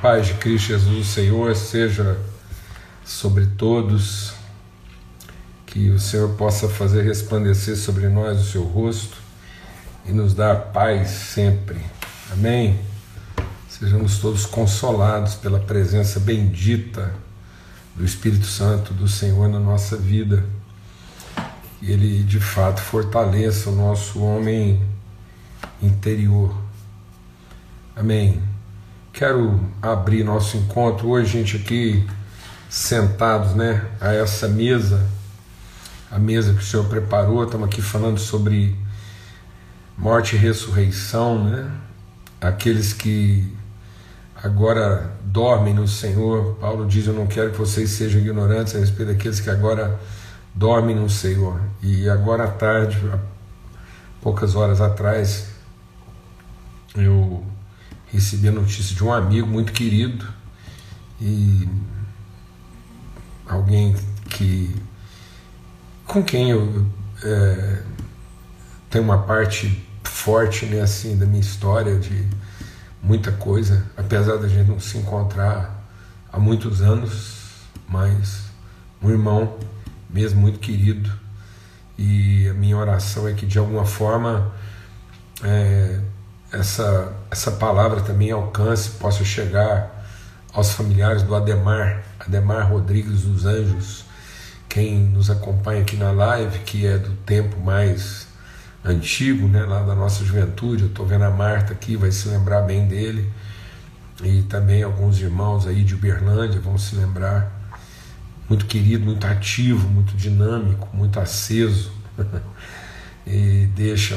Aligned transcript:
paz 0.00 0.28
de 0.28 0.34
Cristo 0.34 0.68
Jesus, 0.68 0.96
o 0.96 1.04
Senhor, 1.04 1.54
seja 1.54 2.18
sobre 3.04 3.46
todos, 3.46 4.32
que 5.66 5.90
o 5.90 5.98
Senhor 5.98 6.30
possa 6.36 6.68
fazer 6.68 7.02
resplandecer 7.02 7.76
sobre 7.76 8.08
nós 8.08 8.40
o 8.40 8.50
seu 8.50 8.62
rosto 8.62 9.16
e 10.06 10.12
nos 10.12 10.32
dar 10.32 10.56
paz 10.72 11.10
sempre. 11.10 11.80
Amém? 12.32 12.80
Sejamos 13.68 14.18
todos 14.18 14.46
consolados 14.46 15.34
pela 15.34 15.60
presença 15.60 16.18
bendita 16.18 17.14
do 17.94 18.04
Espírito 18.04 18.46
Santo 18.46 18.94
do 18.94 19.06
Senhor 19.06 19.48
na 19.48 19.60
nossa 19.60 19.96
vida. 19.96 20.44
E 21.82 21.92
Ele 21.92 22.22
de 22.22 22.40
fato 22.40 22.80
fortaleça 22.80 23.68
o 23.68 23.76
nosso 23.76 24.20
homem 24.20 24.82
interior. 25.82 26.54
Amém. 27.94 28.59
Quero 29.12 29.60
abrir 29.82 30.24
nosso 30.24 30.56
encontro 30.56 31.08
hoje, 31.08 31.32
gente, 31.32 31.56
aqui 31.56 32.06
sentados, 32.68 33.54
né, 33.54 33.84
a 34.00 34.14
essa 34.14 34.48
mesa, 34.48 35.04
a 36.10 36.18
mesa 36.18 36.54
que 36.54 36.60
o 36.60 36.64
Senhor 36.64 36.86
preparou. 36.86 37.44
Estamos 37.44 37.68
aqui 37.68 37.82
falando 37.82 38.20
sobre 38.20 38.76
morte 39.98 40.36
e 40.36 40.38
ressurreição, 40.38 41.44
né? 41.44 41.70
Aqueles 42.40 42.92
que 42.92 43.52
agora 44.42 45.12
dormem 45.24 45.74
no 45.74 45.88
Senhor. 45.88 46.54
Paulo 46.60 46.86
diz: 46.86 47.06
Eu 47.06 47.12
não 47.12 47.26
quero 47.26 47.50
que 47.50 47.58
vocês 47.58 47.90
sejam 47.90 48.20
ignorantes 48.20 48.76
a 48.76 48.78
respeito 48.78 49.12
daqueles 49.12 49.40
que 49.40 49.50
agora 49.50 49.98
dormem 50.54 50.94
no 50.94 51.10
Senhor. 51.10 51.60
E 51.82 52.08
agora 52.08 52.44
à 52.44 52.48
tarde, 52.48 52.96
poucas 54.22 54.54
horas 54.54 54.80
atrás, 54.80 55.48
eu 56.96 57.44
recebi 58.12 58.48
a 58.48 58.52
notícia 58.52 58.94
de 58.94 59.04
um 59.04 59.12
amigo 59.12 59.46
muito 59.46 59.72
querido 59.72 60.26
e 61.20 61.68
alguém 63.46 63.94
que 64.28 64.74
com 66.06 66.22
quem 66.22 66.50
eu 66.50 66.86
é, 67.22 67.82
tenho 68.88 69.04
uma 69.04 69.18
parte 69.18 69.86
forte 70.02 70.66
né, 70.66 70.80
assim, 70.80 71.16
da 71.16 71.24
minha 71.24 71.40
história 71.40 71.98
de 71.98 72.26
muita 73.02 73.32
coisa, 73.32 73.86
apesar 73.96 74.36
da 74.36 74.48
gente 74.48 74.68
não 74.68 74.80
se 74.80 74.98
encontrar 74.98 75.88
há 76.32 76.38
muitos 76.38 76.82
anos, 76.82 77.36
mas 77.88 78.44
um 79.02 79.10
irmão 79.10 79.58
mesmo 80.08 80.40
muito 80.40 80.58
querido. 80.58 81.10
E 81.96 82.48
a 82.48 82.54
minha 82.54 82.76
oração 82.76 83.28
é 83.28 83.32
que 83.34 83.46
de 83.46 83.58
alguma 83.58 83.84
forma 83.84 84.52
é, 85.44 86.00
essa, 86.52 87.12
essa 87.30 87.52
palavra 87.52 88.00
também 88.00 88.30
alcance, 88.30 88.90
possa 88.90 89.24
chegar 89.24 90.04
aos 90.52 90.72
familiares 90.72 91.22
do 91.22 91.34
Ademar, 91.34 92.02
Ademar 92.18 92.70
Rodrigues 92.70 93.22
dos 93.22 93.46
Anjos, 93.46 94.04
quem 94.68 94.98
nos 94.98 95.30
acompanha 95.30 95.82
aqui 95.82 95.96
na 95.96 96.10
live, 96.10 96.60
que 96.60 96.86
é 96.86 96.98
do 96.98 97.10
tempo 97.24 97.60
mais 97.60 98.28
antigo, 98.84 99.46
né, 99.46 99.62
lá 99.62 99.82
da 99.82 99.94
nossa 99.94 100.24
juventude, 100.24 100.84
eu 100.84 100.88
estou 100.88 101.06
vendo 101.06 101.24
a 101.24 101.30
Marta 101.30 101.72
aqui, 101.72 101.96
vai 101.96 102.10
se 102.10 102.28
lembrar 102.28 102.62
bem 102.62 102.86
dele, 102.86 103.30
e 104.22 104.42
também 104.42 104.82
alguns 104.82 105.18
irmãos 105.20 105.66
aí 105.66 105.84
de 105.84 105.94
Uberlândia 105.94 106.60
vão 106.60 106.78
se 106.78 106.94
lembrar, 106.96 107.58
muito 108.48 108.66
querido, 108.66 109.04
muito 109.04 109.26
ativo, 109.26 109.88
muito 109.88 110.16
dinâmico, 110.16 110.88
muito 110.92 111.20
aceso, 111.20 111.92
e 113.26 113.68
deixa 113.74 114.16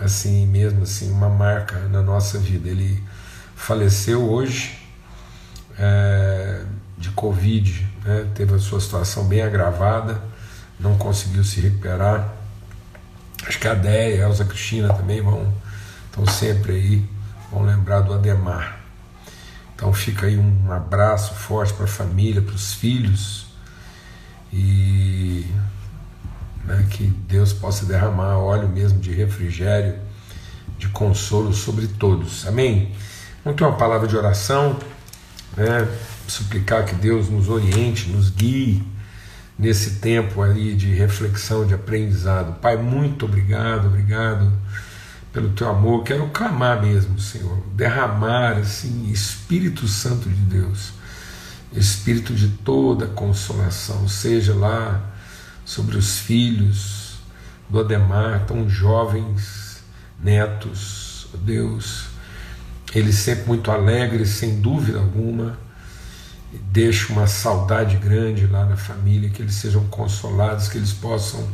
assim 0.00 0.46
mesmo 0.46 0.82
assim 0.82 1.10
uma 1.10 1.28
marca 1.28 1.78
na 1.88 2.02
nossa 2.02 2.38
vida. 2.38 2.68
Ele 2.68 3.02
faleceu 3.54 4.28
hoje 4.28 4.78
é, 5.78 6.62
de 6.98 7.10
Covid, 7.10 7.86
né? 8.04 8.26
teve 8.34 8.54
a 8.54 8.58
sua 8.58 8.80
situação 8.80 9.24
bem 9.24 9.42
agravada, 9.42 10.20
não 10.78 10.96
conseguiu 10.96 11.44
se 11.44 11.60
recuperar. 11.60 12.32
Acho 13.46 13.58
que 13.58 13.68
a 13.68 13.74
Déia 13.74 14.24
a 14.24 14.28
Elza 14.28 14.44
Cristina 14.44 14.92
também 14.92 15.22
vão 15.22 15.52
estão 16.06 16.26
sempre 16.26 16.72
aí, 16.72 17.08
vão 17.50 17.62
lembrar 17.62 18.00
do 18.00 18.12
Ademar. 18.12 18.80
Então 19.74 19.92
fica 19.92 20.26
aí 20.26 20.36
um 20.36 20.70
abraço 20.70 21.34
forte 21.34 21.72
para 21.72 21.84
a 21.84 21.88
família, 21.88 22.42
para 22.42 22.54
os 22.54 22.74
filhos 22.74 23.46
e 24.52 25.46
né, 26.70 26.86
que 26.88 27.04
Deus 27.04 27.52
possa 27.52 27.84
derramar 27.84 28.38
óleo 28.38 28.68
mesmo 28.68 29.00
de 29.00 29.12
refrigério, 29.12 29.98
de 30.78 30.88
consolo 30.88 31.52
sobre 31.52 31.88
todos. 31.88 32.46
Amém? 32.46 32.92
Vamos 33.44 33.58
ter 33.58 33.64
uma 33.64 33.76
palavra 33.76 34.06
de 34.06 34.16
oração, 34.16 34.78
né, 35.56 35.88
suplicar 36.28 36.84
que 36.84 36.94
Deus 36.94 37.28
nos 37.28 37.48
oriente, 37.48 38.08
nos 38.08 38.30
guie 38.30 38.82
nesse 39.58 39.96
tempo 39.96 40.42
ali 40.42 40.74
de 40.74 40.94
reflexão, 40.94 41.66
de 41.66 41.74
aprendizado. 41.74 42.60
Pai, 42.60 42.76
muito 42.76 43.26
obrigado, 43.26 43.88
obrigado 43.88 44.52
pelo 45.32 45.50
teu 45.50 45.68
amor. 45.68 46.04
Quero 46.04 46.28
clamar 46.28 46.80
mesmo, 46.80 47.18
Senhor, 47.18 47.58
derramar 47.74 48.58
assim 48.58 49.10
Espírito 49.10 49.88
Santo 49.88 50.28
de 50.28 50.42
Deus, 50.42 50.92
Espírito 51.72 52.32
de 52.32 52.48
toda 52.48 53.06
consolação, 53.06 54.08
seja 54.08 54.54
lá 54.54 55.09
sobre 55.70 55.96
os 55.96 56.18
filhos 56.18 57.20
do 57.68 57.78
Ademar, 57.78 58.44
tão 58.44 58.68
jovens, 58.68 59.84
netos, 60.20 61.28
oh 61.32 61.36
Deus, 61.36 62.06
eles 62.92 63.14
sempre 63.14 63.44
muito 63.46 63.70
alegres, 63.70 64.30
sem 64.30 64.60
dúvida 64.60 64.98
alguma, 64.98 65.56
deixa 66.72 67.12
uma 67.12 67.28
saudade 67.28 67.96
grande 67.98 68.48
lá 68.48 68.66
na 68.66 68.76
família, 68.76 69.30
que 69.30 69.42
eles 69.42 69.54
sejam 69.54 69.86
consolados, 69.86 70.66
que 70.66 70.76
eles 70.76 70.92
possam, 70.92 71.48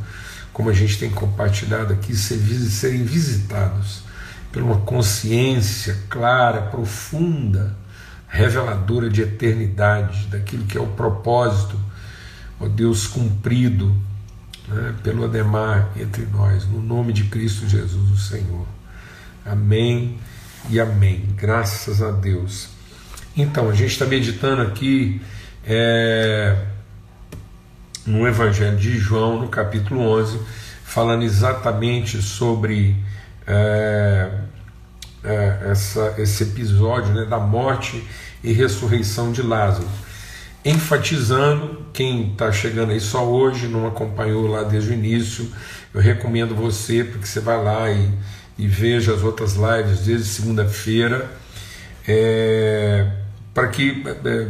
como 0.51 0.71
a 0.71 0.73
gente 0.73 0.99
tem 0.99 1.11
compartilhado 1.11 1.93
aqui, 1.93 2.17
ser, 2.17 2.39
serem 2.71 3.05
visitados 3.05 4.01
por 4.51 4.63
uma 4.63 4.79
consciência 4.79 5.95
clara, 6.09 6.63
profunda, 6.63 7.77
reveladora 8.27 9.11
de 9.11 9.21
eternidade, 9.21 10.29
daquilo 10.29 10.65
que 10.65 10.79
é 10.79 10.81
o 10.81 10.87
propósito 10.87 11.79
ó 12.61 12.69
Deus, 12.69 13.07
cumprido 13.07 13.95
né, 14.69 14.95
pelo 15.03 15.25
Ademar 15.25 15.91
entre 15.97 16.27
nós, 16.27 16.67
no 16.67 16.81
nome 16.81 17.13
de 17.13 17.25
Cristo 17.25 17.69
Jesus, 17.69 18.11
o 18.11 18.17
Senhor. 18.17 18.67
Amém 19.45 20.19
e 20.69 20.81
amém. 20.81 21.25
Graças 21.37 22.03
a 22.03 22.11
Deus. 22.11 22.69
Então, 23.37 23.69
a 23.69 23.75
gente 23.75 23.93
está 23.93 24.07
meditando 24.07 24.63
aqui 24.63 25.21
é, 25.65 26.57
no 28.07 28.27
Evangelho 28.27 28.77
de 28.77 28.99
João, 28.99 29.41
no 29.41 29.49
capítulo 29.49 30.01
11, 30.01 30.41
falando 30.85 31.23
exatamente 31.23 32.23
sobre 32.23 32.97
é, 33.47 34.31
é, 35.23 35.59
essa, 35.71 36.15
esse 36.19 36.45
episódio 36.45 37.13
né, 37.13 37.25
da 37.25 37.39
morte 37.39 38.07
e 38.43 38.53
ressurreição 38.53 39.33
de 39.33 39.43
Lázaro 39.43 39.87
enfatizando, 40.67 41.87
quem 41.93 42.33
está 42.33 42.51
chegando 42.51 42.91
aí 42.91 42.99
só 42.99 43.25
hoje, 43.25 43.69
não 43.69 43.87
acompanhou 43.87 44.49
lá 44.49 44.65
desde 44.65 44.91
o 44.91 44.95
início, 44.95 45.49
eu 45.95 46.01
recomendo 46.01 46.57
você, 46.57 47.05
porque 47.05 47.25
você 47.25 47.39
vai 47.39 47.63
lá 47.63 47.89
e, 47.89 48.11
e 48.59 48.67
veja 48.67 49.15
as 49.15 49.23
outras 49.23 49.55
lives 49.55 50.01
desde 50.01 50.27
segunda-feira, 50.27 51.31
é, 52.07 53.07
para 53.55 53.69
que 53.69 54.03
é, 54.25 54.49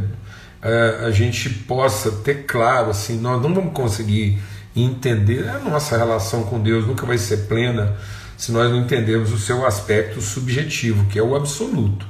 é, 0.62 1.04
a 1.04 1.10
gente 1.10 1.50
possa 1.50 2.10
ter 2.10 2.46
claro, 2.46 2.90
assim, 2.90 3.20
nós 3.20 3.42
não 3.42 3.54
vamos 3.54 3.74
conseguir 3.74 4.38
entender, 4.74 5.46
a 5.46 5.58
nossa 5.58 5.98
relação 5.98 6.44
com 6.44 6.58
Deus 6.58 6.86
nunca 6.86 7.04
vai 7.04 7.18
ser 7.18 7.46
plena 7.46 7.94
se 8.38 8.52
nós 8.52 8.70
não 8.70 8.78
entendermos 8.80 9.32
o 9.32 9.38
seu 9.38 9.66
aspecto 9.66 10.20
subjetivo, 10.22 11.06
que 11.06 11.18
é 11.18 11.22
o 11.22 11.36
absoluto. 11.36 12.06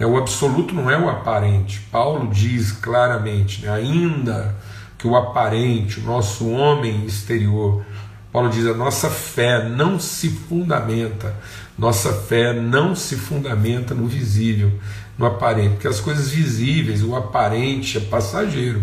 Né, 0.00 0.06
o 0.06 0.16
absoluto 0.16 0.74
não 0.74 0.90
é 0.90 0.98
o 0.98 1.10
aparente. 1.10 1.80
Paulo 1.92 2.32
diz 2.32 2.72
claramente, 2.72 3.62
né, 3.62 3.70
ainda 3.70 4.56
que 4.96 5.06
o 5.06 5.14
aparente, 5.14 6.00
o 6.00 6.02
nosso 6.02 6.48
homem 6.48 7.04
exterior, 7.04 7.84
Paulo 8.32 8.48
diz: 8.48 8.66
a 8.66 8.74
nossa 8.74 9.10
fé 9.10 9.68
não 9.68 10.00
se 10.00 10.30
fundamenta, 10.30 11.36
nossa 11.78 12.12
fé 12.12 12.54
não 12.54 12.96
se 12.96 13.16
fundamenta 13.16 13.94
no 13.94 14.06
visível, 14.06 14.72
no 15.18 15.26
aparente, 15.26 15.74
porque 15.74 15.88
as 15.88 16.00
coisas 16.00 16.30
visíveis, 16.30 17.02
o 17.02 17.14
aparente 17.14 17.98
é 17.98 18.00
passageiro, 18.00 18.82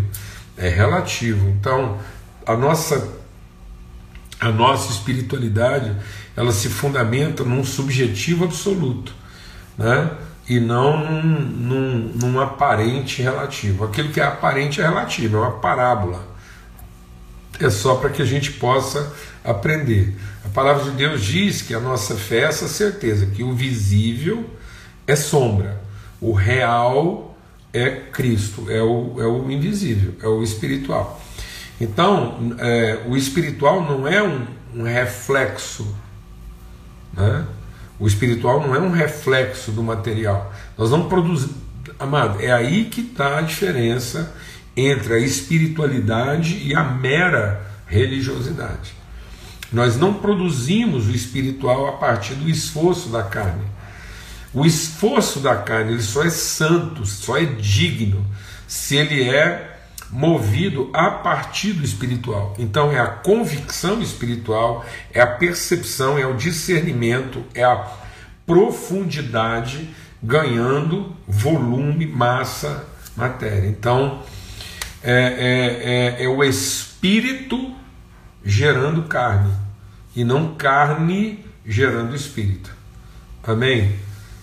é 0.56 0.68
relativo. 0.68 1.48
Então, 1.48 1.98
a 2.46 2.56
nossa 2.56 3.16
a 4.40 4.52
nossa 4.52 4.92
espiritualidade, 4.92 5.92
ela 6.36 6.52
se 6.52 6.68
fundamenta 6.68 7.42
num 7.42 7.64
subjetivo 7.64 8.44
absoluto, 8.44 9.12
né? 9.76 10.12
E 10.48 10.58
não 10.58 10.96
num, 10.98 11.40
num, 11.40 12.12
num, 12.14 12.40
aparente 12.40 13.20
relativo. 13.20 13.84
Aquilo 13.84 14.08
que 14.08 14.20
é 14.20 14.24
aparente 14.24 14.80
é 14.80 14.88
relativo, 14.88 15.36
é 15.36 15.40
uma 15.40 15.58
parábola. 15.58 16.26
É 17.60 17.68
só 17.68 17.96
para 17.96 18.08
que 18.08 18.22
a 18.22 18.24
gente 18.24 18.52
possa 18.52 19.12
aprender. 19.44 20.16
A 20.44 20.48
palavra 20.48 20.84
de 20.84 20.96
Deus 20.96 21.22
diz 21.22 21.60
que 21.60 21.74
a 21.74 21.80
nossa 21.80 22.14
fé 22.14 22.38
é 22.38 22.44
essa 22.44 22.66
certeza, 22.66 23.26
que 23.26 23.42
o 23.42 23.52
visível 23.54 24.48
é 25.06 25.16
sombra, 25.16 25.82
O 26.20 26.32
real 26.32 27.36
é 27.72 27.90
Cristo, 27.90 28.70
é 28.70 28.82
o, 28.82 29.16
é 29.18 29.26
o 29.26 29.50
invisível, 29.50 30.14
é 30.22 30.26
o 30.26 30.42
espiritual. 30.42 31.20
Então, 31.80 32.56
é, 32.58 33.02
o 33.06 33.16
espiritual 33.16 33.82
não 33.82 34.08
é 34.08 34.22
um, 34.22 34.46
um 34.74 34.82
reflexo, 34.82 35.94
né? 37.12 37.46
O 37.98 38.06
espiritual 38.06 38.60
não 38.60 38.74
é 38.74 38.78
um 38.78 38.90
reflexo 38.90 39.72
do 39.72 39.82
material. 39.82 40.52
Nós 40.76 40.90
não 40.90 41.08
produzimos. 41.08 41.56
Amado, 41.98 42.40
é 42.40 42.52
aí 42.52 42.84
que 42.84 43.00
está 43.00 43.38
a 43.38 43.42
diferença 43.42 44.32
entre 44.76 45.14
a 45.14 45.18
espiritualidade 45.18 46.62
e 46.64 46.74
a 46.74 46.84
mera 46.84 47.66
religiosidade. 47.86 48.92
Nós 49.72 49.96
não 49.96 50.14
produzimos 50.14 51.08
o 51.08 51.10
espiritual 51.10 51.88
a 51.88 51.92
partir 51.92 52.34
do 52.34 52.48
esforço 52.48 53.08
da 53.08 53.22
carne. 53.22 53.64
O 54.54 54.64
esforço 54.64 55.40
da 55.40 55.56
carne 55.56 55.92
ele 55.92 56.02
só 56.02 56.24
é 56.24 56.30
santo, 56.30 57.04
só 57.04 57.36
é 57.36 57.44
digno 57.44 58.24
se 58.66 58.96
ele 58.96 59.28
é 59.28 59.77
movido 60.10 60.90
a 60.92 61.10
partir 61.10 61.72
do 61.72 61.84
espiritual. 61.84 62.54
Então 62.58 62.90
é 62.90 62.98
a 62.98 63.06
convicção 63.06 64.00
espiritual, 64.00 64.84
é 65.12 65.20
a 65.20 65.26
percepção, 65.26 66.18
é 66.18 66.26
o 66.26 66.34
discernimento, 66.34 67.44
é 67.54 67.64
a 67.64 67.86
profundidade 68.46 69.88
ganhando 70.22 71.14
volume, 71.26 72.06
massa, 72.06 72.86
matéria. 73.16 73.68
Então 73.68 74.22
é, 75.02 75.12
é, 75.12 76.22
é, 76.22 76.24
é 76.24 76.28
o 76.28 76.42
espírito 76.42 77.74
gerando 78.44 79.02
carne 79.02 79.52
e 80.16 80.24
não 80.24 80.54
carne 80.54 81.44
gerando 81.66 82.16
espírito. 82.16 82.74
Amém? 83.42 83.94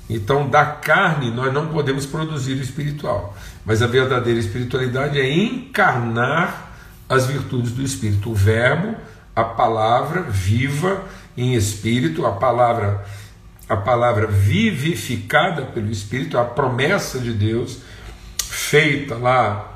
Então, 0.10 0.48
da 0.48 0.66
carne 0.66 1.32
nós 1.32 1.52
não 1.52 1.68
podemos 1.68 2.06
produzir 2.06 2.54
o 2.54 2.62
espiritual, 2.62 3.36
mas 3.66 3.82
a 3.82 3.88
verdadeira 3.88 4.40
espiritualidade 4.40 5.20
é 5.20 5.30
encarnar 5.30 6.72
as 7.10 7.26
virtudes 7.26 7.72
do 7.72 7.82
espírito. 7.82 8.32
O 8.32 8.36
Verbo, 8.36 8.96
a 9.36 9.44
palavra 9.44 10.22
viva 10.22 11.04
em 11.36 11.56
espírito, 11.56 12.26
a 12.26 12.32
palavra 12.32 13.04
a 13.68 13.76
palavra 13.76 14.28
vivificada 14.28 15.64
pelo 15.64 15.90
espírito, 15.90 16.38
a 16.38 16.46
promessa 16.46 17.18
de 17.18 17.34
Deus 17.34 17.80
feita 18.38 19.16
lá 19.16 19.76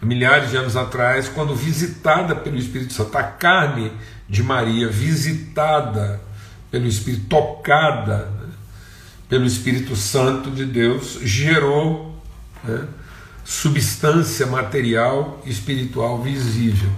milhares 0.00 0.50
de 0.50 0.56
anos 0.56 0.76
atrás, 0.76 1.28
quando 1.28 1.54
visitada 1.54 2.34
pelo 2.34 2.56
Espírito 2.56 2.92
Santo, 2.92 3.16
a 3.18 3.22
carne 3.22 3.92
de 4.28 4.42
Maria 4.42 4.88
visitada 4.88 6.20
pelo 6.70 6.86
Espírito, 6.86 7.26
tocada 7.26 8.30
pelo 9.28 9.44
Espírito 9.44 9.96
Santo 9.96 10.50
de 10.50 10.64
Deus, 10.64 11.18
gerou 11.22 12.07
né, 12.64 12.86
substância 13.44 14.46
material 14.46 15.42
espiritual 15.46 16.22
visível. 16.22 16.90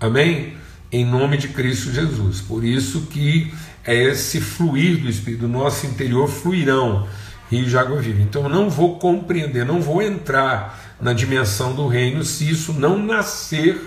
Amém? 0.00 0.54
Em 0.90 1.04
nome 1.04 1.36
de 1.36 1.48
Cristo 1.48 1.92
Jesus. 1.92 2.40
Por 2.40 2.64
isso 2.64 3.02
que 3.02 3.52
é 3.84 3.94
esse 3.94 4.40
fluir 4.40 5.00
do 5.00 5.08
Espírito, 5.08 5.42
do 5.42 5.48
nosso 5.48 5.86
interior 5.86 6.28
fluirão 6.28 7.06
rios 7.50 7.70
de 7.70 7.78
água 7.78 8.00
viva. 8.00 8.20
Então 8.20 8.48
não 8.48 8.68
vou 8.68 8.98
compreender, 8.98 9.64
não 9.64 9.80
vou 9.80 10.02
entrar 10.02 10.96
na 11.00 11.12
dimensão 11.12 11.74
do 11.74 11.86
reino 11.86 12.24
se 12.24 12.48
isso 12.48 12.72
não 12.72 12.98
nascer 12.98 13.80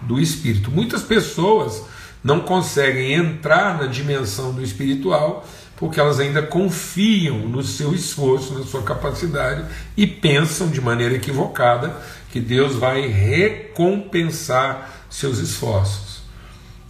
do 0.00 0.20
Espírito. 0.20 0.70
Muitas 0.70 1.02
pessoas 1.02 1.82
não 2.22 2.40
conseguem 2.40 3.12
entrar 3.12 3.78
na 3.78 3.86
dimensão 3.86 4.52
do 4.52 4.62
espiritual 4.62 5.46
porque 5.76 5.98
elas 5.98 6.20
ainda 6.20 6.42
confiam 6.42 7.38
no 7.38 7.62
seu 7.62 7.94
esforço, 7.94 8.58
na 8.58 8.64
sua 8.64 8.82
capacidade 8.82 9.64
e 9.96 10.06
pensam 10.06 10.68
de 10.68 10.80
maneira 10.80 11.14
equivocada 11.14 11.96
que 12.30 12.40
Deus 12.40 12.76
vai 12.76 13.06
recompensar 13.06 15.06
seus 15.10 15.38
esforços. 15.38 16.22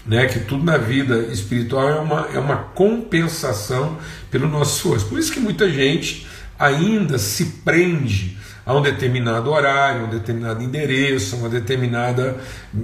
Né? 0.07 0.27
Que 0.27 0.41
tudo 0.41 0.65
na 0.65 0.77
vida 0.77 1.19
espiritual 1.33 1.89
é 1.89 2.01
uma, 2.01 2.29
é 2.35 2.39
uma 2.39 2.57
compensação 2.57 3.99
pelo 4.31 4.49
nosso 4.49 4.77
esforço. 4.77 5.07
Por 5.07 5.19
isso 5.19 5.33
que 5.33 5.41
muita 5.41 5.71
gente 5.71 6.27
ainda 6.59 7.19
se 7.19 7.47
prende 7.65 8.39
a 8.67 8.75
um 8.75 8.81
determinado 8.81 9.51
horário, 9.51 10.03
a 10.03 10.05
um 10.05 10.11
determinado 10.11 10.63
endereço, 10.63 11.37
a 11.37 11.39
uma 11.39 11.49
determinada 11.49 12.37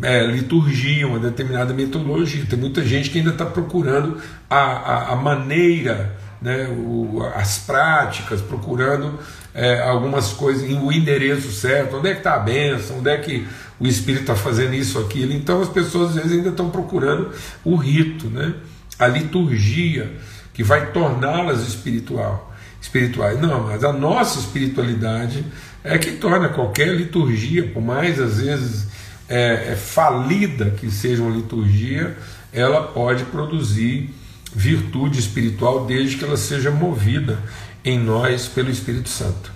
é, 0.02 0.26
liturgia, 0.26 1.06
uma 1.06 1.18
determinada 1.18 1.72
metodologia. 1.72 2.44
Tem 2.48 2.58
muita 2.58 2.84
gente 2.84 3.10
que 3.10 3.18
ainda 3.18 3.30
está 3.30 3.46
procurando 3.46 4.18
a, 4.48 4.58
a, 4.58 5.12
a 5.12 5.16
maneira, 5.16 6.16
né, 6.40 6.68
o, 6.68 7.22
as 7.34 7.58
práticas, 7.58 8.40
procurando 8.42 9.18
é, 9.54 9.80
algumas 9.80 10.32
coisas, 10.32 10.68
o 10.70 10.92
endereço 10.92 11.50
certo, 11.50 11.96
onde 11.96 12.08
é 12.08 12.12
que 12.12 12.18
está 12.18 12.34
a 12.34 12.40
bênção, 12.40 12.98
onde 12.98 13.10
é 13.10 13.16
que 13.16 13.46
o 13.78 13.86
Espírito 13.86 14.22
está 14.22 14.36
fazendo 14.36 14.74
isso, 14.74 14.98
aquilo. 14.98 15.32
Então 15.32 15.62
as 15.62 15.68
pessoas 15.68 16.10
às 16.10 16.16
vezes 16.16 16.32
ainda 16.32 16.50
estão 16.50 16.70
procurando 16.70 17.30
o 17.64 17.74
rito, 17.76 18.28
né, 18.28 18.54
a 18.98 19.06
liturgia, 19.06 20.12
que 20.52 20.62
vai 20.62 20.92
torná-las 20.92 21.66
espiritual, 21.66 22.52
espirituais. 22.80 23.40
Não, 23.40 23.68
mas 23.68 23.82
a 23.82 23.92
nossa 23.92 24.38
espiritualidade 24.38 25.44
é 25.82 25.98
que 25.98 26.12
torna 26.12 26.48
qualquer 26.48 26.88
liturgia, 26.94 27.68
por 27.68 27.82
mais 27.82 28.20
às 28.20 28.40
vezes 28.40 28.88
é, 29.28 29.72
é 29.72 29.76
falida 29.76 30.70
que 30.70 30.90
seja 30.90 31.22
uma 31.22 31.34
liturgia, 31.34 32.16
ela 32.52 32.82
pode 32.88 33.24
produzir 33.24 34.10
virtude 34.54 35.18
espiritual 35.18 35.86
desde 35.86 36.16
que 36.16 36.24
ela 36.24 36.36
seja 36.36 36.70
movida 36.70 37.38
em 37.84 37.98
nós 37.98 38.48
pelo 38.48 38.70
Espírito 38.70 39.08
Santo. 39.08 39.52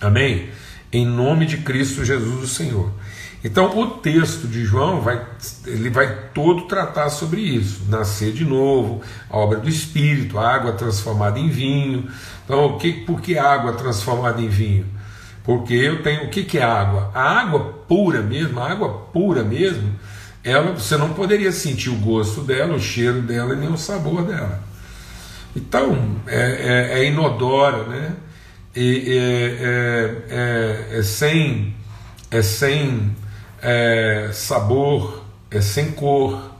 Amém? 0.00 0.48
Em 0.92 1.04
nome 1.04 1.44
de 1.44 1.58
Cristo 1.58 2.04
Jesus, 2.04 2.44
o 2.44 2.46
Senhor. 2.46 2.90
Então, 3.42 3.78
o 3.78 3.86
texto 3.86 4.48
de 4.48 4.64
João 4.64 5.00
vai, 5.00 5.24
ele 5.66 5.90
vai 5.90 6.30
todo 6.34 6.62
tratar 6.62 7.08
sobre 7.08 7.40
isso: 7.40 7.82
nascer 7.88 8.32
de 8.32 8.44
novo, 8.44 9.00
a 9.30 9.36
obra 9.36 9.60
do 9.60 9.68
Espírito, 9.68 10.38
a 10.38 10.54
água 10.54 10.72
transformada 10.72 11.38
em 11.38 11.48
vinho. 11.48 12.08
Então, 12.44 12.66
o 12.66 12.78
que, 12.78 12.92
por 12.92 13.20
que 13.20 13.38
água 13.38 13.74
transformada 13.74 14.40
em 14.40 14.48
vinho? 14.48 14.86
Porque 15.44 15.72
eu 15.72 16.02
tenho. 16.02 16.24
O 16.24 16.28
que, 16.30 16.42
que 16.42 16.58
é 16.58 16.64
água? 16.64 17.12
A 17.14 17.40
água 17.40 17.60
pura 17.86 18.22
mesmo, 18.22 18.58
a 18.58 18.70
água 18.70 18.88
pura 19.12 19.44
mesmo, 19.44 19.94
ela, 20.42 20.72
você 20.72 20.96
não 20.96 21.14
poderia 21.14 21.52
sentir 21.52 21.90
o 21.90 21.96
gosto 21.96 22.42
dela, 22.42 22.74
o 22.74 22.80
cheiro 22.80 23.22
dela 23.22 23.54
e 23.54 23.56
nem 23.56 23.72
o 23.72 23.78
sabor 23.78 24.24
dela. 24.26 24.60
Então, 25.54 26.16
é, 26.26 26.90
é, 26.92 26.98
é 26.98 27.04
inodora, 27.06 27.84
né? 27.84 28.12
E, 28.74 29.16
é, 29.16 29.58
é, 29.60 30.94
é, 30.94 30.98
é 30.98 31.02
sem. 31.02 31.74
É 32.30 32.42
sem 32.42 33.16
é, 33.62 34.30
sabor, 34.32 35.24
é 35.50 35.60
sem 35.60 35.92
cor. 35.92 36.52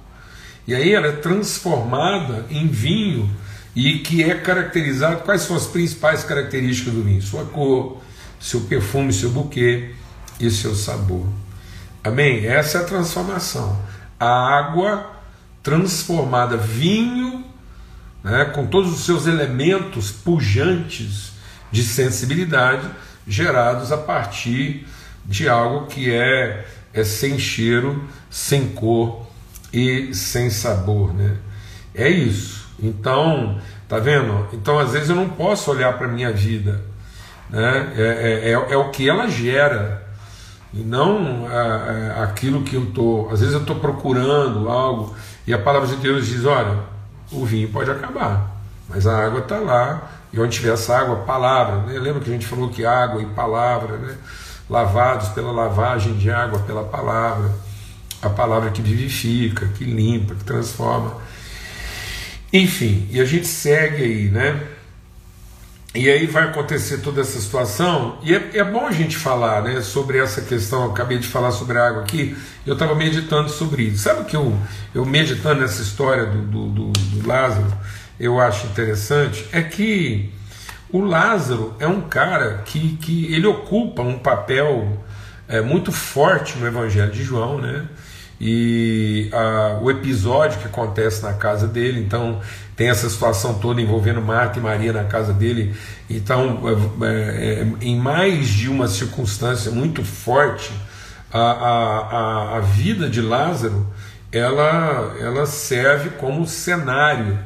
E 0.67 0.75
aí 0.75 0.93
ela 0.93 1.07
é 1.07 1.13
transformada 1.13 2.45
em 2.51 2.67
vinho 2.67 3.31
e 3.75 4.01
que 4.01 4.23
é 4.23 4.35
caracterizado. 4.35 5.23
Quais 5.23 5.43
são 5.43 5.57
as 5.57 5.67
principais 5.67 6.25
características 6.25 6.93
do 6.93 7.03
vinho? 7.03 7.23
Sua 7.23 7.45
cor, 7.45 8.03
seu 8.41 8.63
perfume, 8.63 9.13
seu 9.13 9.31
buquê 9.31 9.93
e 10.39 10.51
seu 10.51 10.75
sabor. 10.75 11.27
Amém? 12.03 12.47
Essa 12.47 12.79
é 12.79 12.81
a 12.83 12.85
transformação. 12.85 13.81
A 14.19 14.59
água 14.59 15.11
transformada, 15.63 16.57
vinho, 16.57 17.45
né, 18.23 18.47
com 18.47 18.67
todos 18.67 18.93
os 18.93 19.05
seus 19.05 19.27
elementos 19.27 20.11
pujantes 20.11 21.33
de 21.71 21.83
sensibilidade, 21.83 22.89
gerados 23.27 23.93
a 23.93 23.97
partir 23.99 24.87
de 25.29 25.47
algo 25.47 25.87
que 25.87 26.13
é 26.13 26.67
é 26.93 27.05
sem 27.05 27.39
cheiro, 27.39 28.03
sem 28.31 28.71
cor 28.71 29.27
e 29.73 30.15
sem 30.15 30.49
sabor, 30.49 31.13
né? 31.13 31.37
É 31.95 32.09
isso. 32.09 32.67
Então, 32.81 33.61
tá 33.87 33.99
vendo? 33.99 34.49
Então, 34.53 34.79
às 34.79 34.93
vezes 34.93 35.11
eu 35.11 35.17
não 35.17 35.29
posso 35.29 35.71
olhar 35.71 35.99
para 35.99 36.07
a 36.07 36.11
minha 36.11 36.33
vida, 36.33 36.83
né? 37.51 37.93
É, 37.97 38.03
é, 38.03 38.53
é, 38.53 38.73
é, 38.73 38.77
o 38.77 38.91
que 38.91 39.09
ela 39.09 39.29
gera 39.29 40.07
e 40.73 40.79
não 40.79 41.47
é, 41.51 42.23
aquilo 42.23 42.63
que 42.63 42.77
eu 42.77 42.87
tô. 42.87 43.29
Às 43.31 43.41
vezes 43.41 43.55
eu 43.55 43.61
estou 43.61 43.77
procurando 43.77 44.69
algo 44.69 45.15
e 45.47 45.53
a 45.53 45.59
palavra 45.59 45.89
de 45.89 45.97
Deus 45.97 46.27
diz: 46.27 46.45
olha, 46.45 46.79
o 47.31 47.45
vinho 47.45 47.69
pode 47.69 47.91
acabar, 47.91 48.57
mas 48.89 49.07
a 49.07 49.27
água 49.27 49.41
está 49.41 49.59
lá. 49.59 50.13
E 50.31 50.39
onde 50.39 50.57
tiver 50.57 50.75
essa 50.75 50.95
água, 50.95 51.25
palavra. 51.25 51.87
Né? 51.87 51.99
Lembra 51.99 52.21
que 52.21 52.29
a 52.29 52.33
gente 52.35 52.47
falou 52.47 52.69
que 52.69 52.85
água 52.85 53.23
e 53.23 53.27
palavra, 53.27 53.97
né? 53.97 54.15
Lavados 54.69 55.29
pela 55.31 55.51
lavagem 55.51 56.15
de 56.15 56.31
água, 56.31 56.61
pela 56.61 56.85
palavra, 56.85 57.53
a 58.21 58.29
palavra 58.29 58.71
que 58.71 58.83
vivifica, 58.83 59.69
que 59.69 59.85
limpa, 59.85 60.35
que 60.35 60.45
transforma. 60.45 61.17
Enfim, 62.53 63.07
e 63.11 63.21
a 63.21 63.25
gente 63.25 63.47
segue 63.47 64.03
aí, 64.03 64.29
né? 64.29 64.61
E 65.95 66.09
aí 66.09 66.27
vai 66.27 66.45
acontecer 66.45 66.99
toda 66.99 67.23
essa 67.23 67.41
situação, 67.41 68.19
e 68.23 68.35
é, 68.35 68.51
é 68.55 68.65
bom 68.65 68.87
a 68.87 68.93
gente 68.93 69.17
falar 69.17 69.63
né, 69.63 69.81
sobre 69.81 70.19
essa 70.19 70.43
questão. 70.43 70.85
Eu 70.85 70.91
acabei 70.91 71.19
de 71.19 71.27
falar 71.27 71.51
sobre 71.51 71.79
a 71.79 71.89
água 71.89 72.03
aqui, 72.03 72.37
eu 72.67 72.75
estava 72.75 72.95
meditando 72.95 73.49
sobre 73.49 73.85
isso. 73.85 74.05
Sabe 74.05 74.21
o 74.21 74.25
que 74.25 74.37
eu, 74.37 74.57
eu 74.95 75.05
meditando 75.05 75.63
nessa 75.63 75.83
história 75.83 76.27
do, 76.27 76.43
do, 76.43 76.69
do, 76.69 76.93
do 76.93 77.27
Lázaro, 77.27 77.73
eu 78.21 78.39
acho 78.39 78.67
interessante? 78.67 79.47
É 79.51 79.63
que 79.63 80.31
O 80.91 81.01
Lázaro 81.01 81.75
é 81.79 81.87
um 81.87 82.03
cara 82.03 82.63
que, 82.65 82.97
que 82.97 83.33
ele 83.33 83.47
ocupa 83.47 84.03
um 84.03 84.19
papel 84.19 84.99
é, 85.47 85.61
muito 85.61 85.93
forte 85.93 86.59
no 86.59 86.67
Evangelho 86.67 87.13
de 87.13 87.23
João, 87.23 87.59
né? 87.59 87.87
E 88.41 89.29
a, 89.33 89.79
o 89.83 89.91
episódio 89.91 90.61
que 90.61 90.67
acontece 90.67 91.23
na 91.23 91.33
casa 91.35 91.67
dele, 91.67 92.01
então 92.01 92.41
tem 92.77 92.89
essa 92.89 93.11
situação 93.11 93.55
toda 93.55 93.81
envolvendo 93.81 94.23
Marta 94.23 94.59
e 94.59 94.63
Maria 94.63 94.93
na 94.93 95.05
casa 95.05 95.33
dele. 95.33 95.75
Então, 96.09 96.63
é, 97.03 97.07
é, 97.07 97.67
em 97.81 97.99
mais 97.99 98.49
de 98.49 98.69
uma 98.69 98.87
circunstância 98.87 99.73
muito 99.73 100.05
forte, 100.05 100.71
a, 101.31 101.41
a, 101.41 102.57
a 102.57 102.61
vida 102.61 103.11
de 103.11 103.21
Lázaro 103.21 103.87
ela, 104.31 105.17
ela 105.21 105.47
serve 105.47 106.11
como 106.11 106.47
cenário 106.47 107.39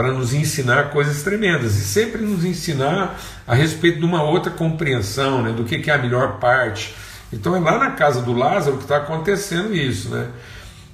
para 0.00 0.12
nos 0.12 0.32
ensinar 0.32 0.84
coisas 0.84 1.22
tremendas 1.22 1.76
e 1.76 1.82
sempre 1.82 2.22
nos 2.22 2.42
ensinar 2.42 3.20
a 3.46 3.54
respeito 3.54 3.98
de 3.98 4.04
uma 4.06 4.22
outra 4.22 4.50
compreensão 4.50 5.42
né, 5.42 5.52
do 5.52 5.62
que, 5.62 5.78
que 5.78 5.90
é 5.90 5.94
a 5.94 5.98
melhor 5.98 6.38
parte. 6.38 6.94
Então 7.30 7.54
é 7.54 7.60
lá 7.60 7.78
na 7.78 7.90
casa 7.90 8.22
do 8.22 8.32
Lázaro 8.32 8.78
que 8.78 8.84
está 8.84 8.96
acontecendo 8.96 9.74
isso. 9.74 10.08
Né? 10.08 10.28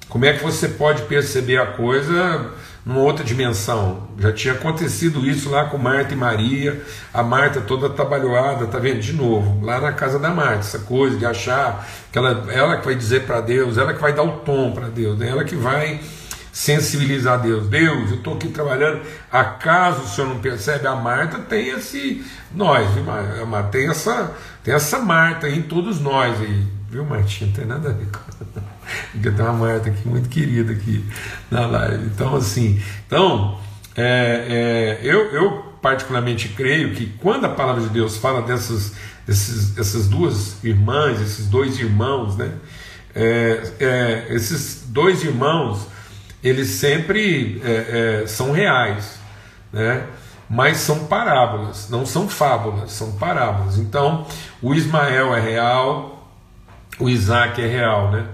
Como 0.09 0.25
é 0.25 0.33
que 0.33 0.43
você 0.43 0.67
pode 0.67 1.03
perceber 1.03 1.57
a 1.57 1.67
coisa 1.67 2.51
numa 2.85 2.99
outra 2.99 3.23
dimensão. 3.23 4.07
Já 4.17 4.31
tinha 4.31 4.53
acontecido 4.53 5.25
isso 5.25 5.49
lá 5.49 5.65
com 5.65 5.77
Marta 5.77 6.13
e 6.13 6.17
Maria, 6.17 6.81
a 7.13 7.21
Marta 7.21 7.59
toda 7.59 7.89
trabalhada, 7.89 8.65
tá 8.65 8.79
vendo? 8.79 8.99
De 9.01 9.11
novo, 9.11 9.65
lá 9.65 9.81
na 9.81 9.91
casa 9.91 10.17
da 10.17 10.29
Marta, 10.29 10.59
essa 10.59 10.79
coisa 10.79 11.17
de 11.17 11.25
achar 11.25 11.85
que 12.11 12.17
ela, 12.17 12.45
ela 12.49 12.77
que 12.77 12.85
vai 12.85 12.95
dizer 12.95 13.23
para 13.23 13.41
Deus, 13.41 13.77
ela 13.77 13.93
que 13.93 14.01
vai 14.01 14.13
dar 14.13 14.23
o 14.23 14.37
tom 14.37 14.71
para 14.71 14.87
Deus, 14.87 15.17
né? 15.17 15.29
ela 15.29 15.43
que 15.43 15.55
vai 15.55 15.99
sensibilizar 16.57 17.39
Deus. 17.39 17.67
Deus, 17.67 18.09
eu 18.09 18.17
estou 18.17 18.33
aqui 18.33 18.47
trabalhando, 18.47 19.01
acaso 19.31 20.01
o 20.01 20.07
senhor 20.07 20.27
não 20.27 20.39
percebe? 20.39 20.87
A 20.87 20.95
Marta 20.95 21.37
tem 21.37 21.69
esse, 21.69 22.25
nós, 22.51 22.89
viu, 22.95 23.03
Marta? 23.03 23.69
Tem 23.69 23.87
essa, 23.87 24.35
tem 24.63 24.73
essa 24.73 24.97
Marta 24.97 25.47
em 25.47 25.61
todos 25.61 26.01
nós 26.01 26.41
aí, 26.41 26.65
viu, 26.89 27.05
Martinha? 27.05 27.47
Não 27.47 27.55
tem 27.55 27.65
nada 27.65 27.89
a 27.89 27.93
ver 27.93 28.07
com. 28.07 28.61
Porque 29.13 29.29
tem 29.29 29.45
uma 29.45 29.53
Marta 29.53 29.89
aqui 29.89 30.07
muito 30.07 30.29
querida 30.29 30.73
aqui 30.73 31.05
na 31.51 31.67
live. 31.67 32.05
Então, 32.05 32.35
assim, 32.35 32.81
então, 33.05 33.59
é, 33.95 34.97
é, 35.03 35.07
eu, 35.07 35.31
eu 35.31 35.75
particularmente 35.79 36.49
creio 36.49 36.95
que 36.95 37.05
quando 37.21 37.45
a 37.45 37.49
palavra 37.49 37.83
de 37.83 37.89
Deus 37.89 38.17
fala 38.17 38.41
dessas, 38.41 38.93
essas 39.27 40.07
duas 40.07 40.63
irmãs, 40.63 41.21
esses 41.21 41.45
dois 41.45 41.79
irmãos, 41.79 42.35
né? 42.35 42.51
É, 43.13 43.73
é 43.79 44.27
esses 44.31 44.85
dois 44.87 45.23
irmãos, 45.23 45.95
eles 46.47 46.69
sempre 46.69 47.61
é, 47.63 48.21
é, 48.23 48.27
são 48.27 48.51
reais, 48.51 49.19
né? 49.71 50.05
mas 50.49 50.77
são 50.77 51.05
parábolas, 51.05 51.89
não 51.89 52.05
são 52.05 52.27
fábulas, 52.29 52.91
são 52.91 53.11
parábolas. 53.13 53.77
Então, 53.77 54.25
o 54.61 54.73
Ismael 54.73 55.35
é 55.35 55.41
real, 55.41 56.31
o 56.99 57.09
Isaac 57.09 57.61
é 57.61 57.67
real, 57.67 58.11
né? 58.11 58.25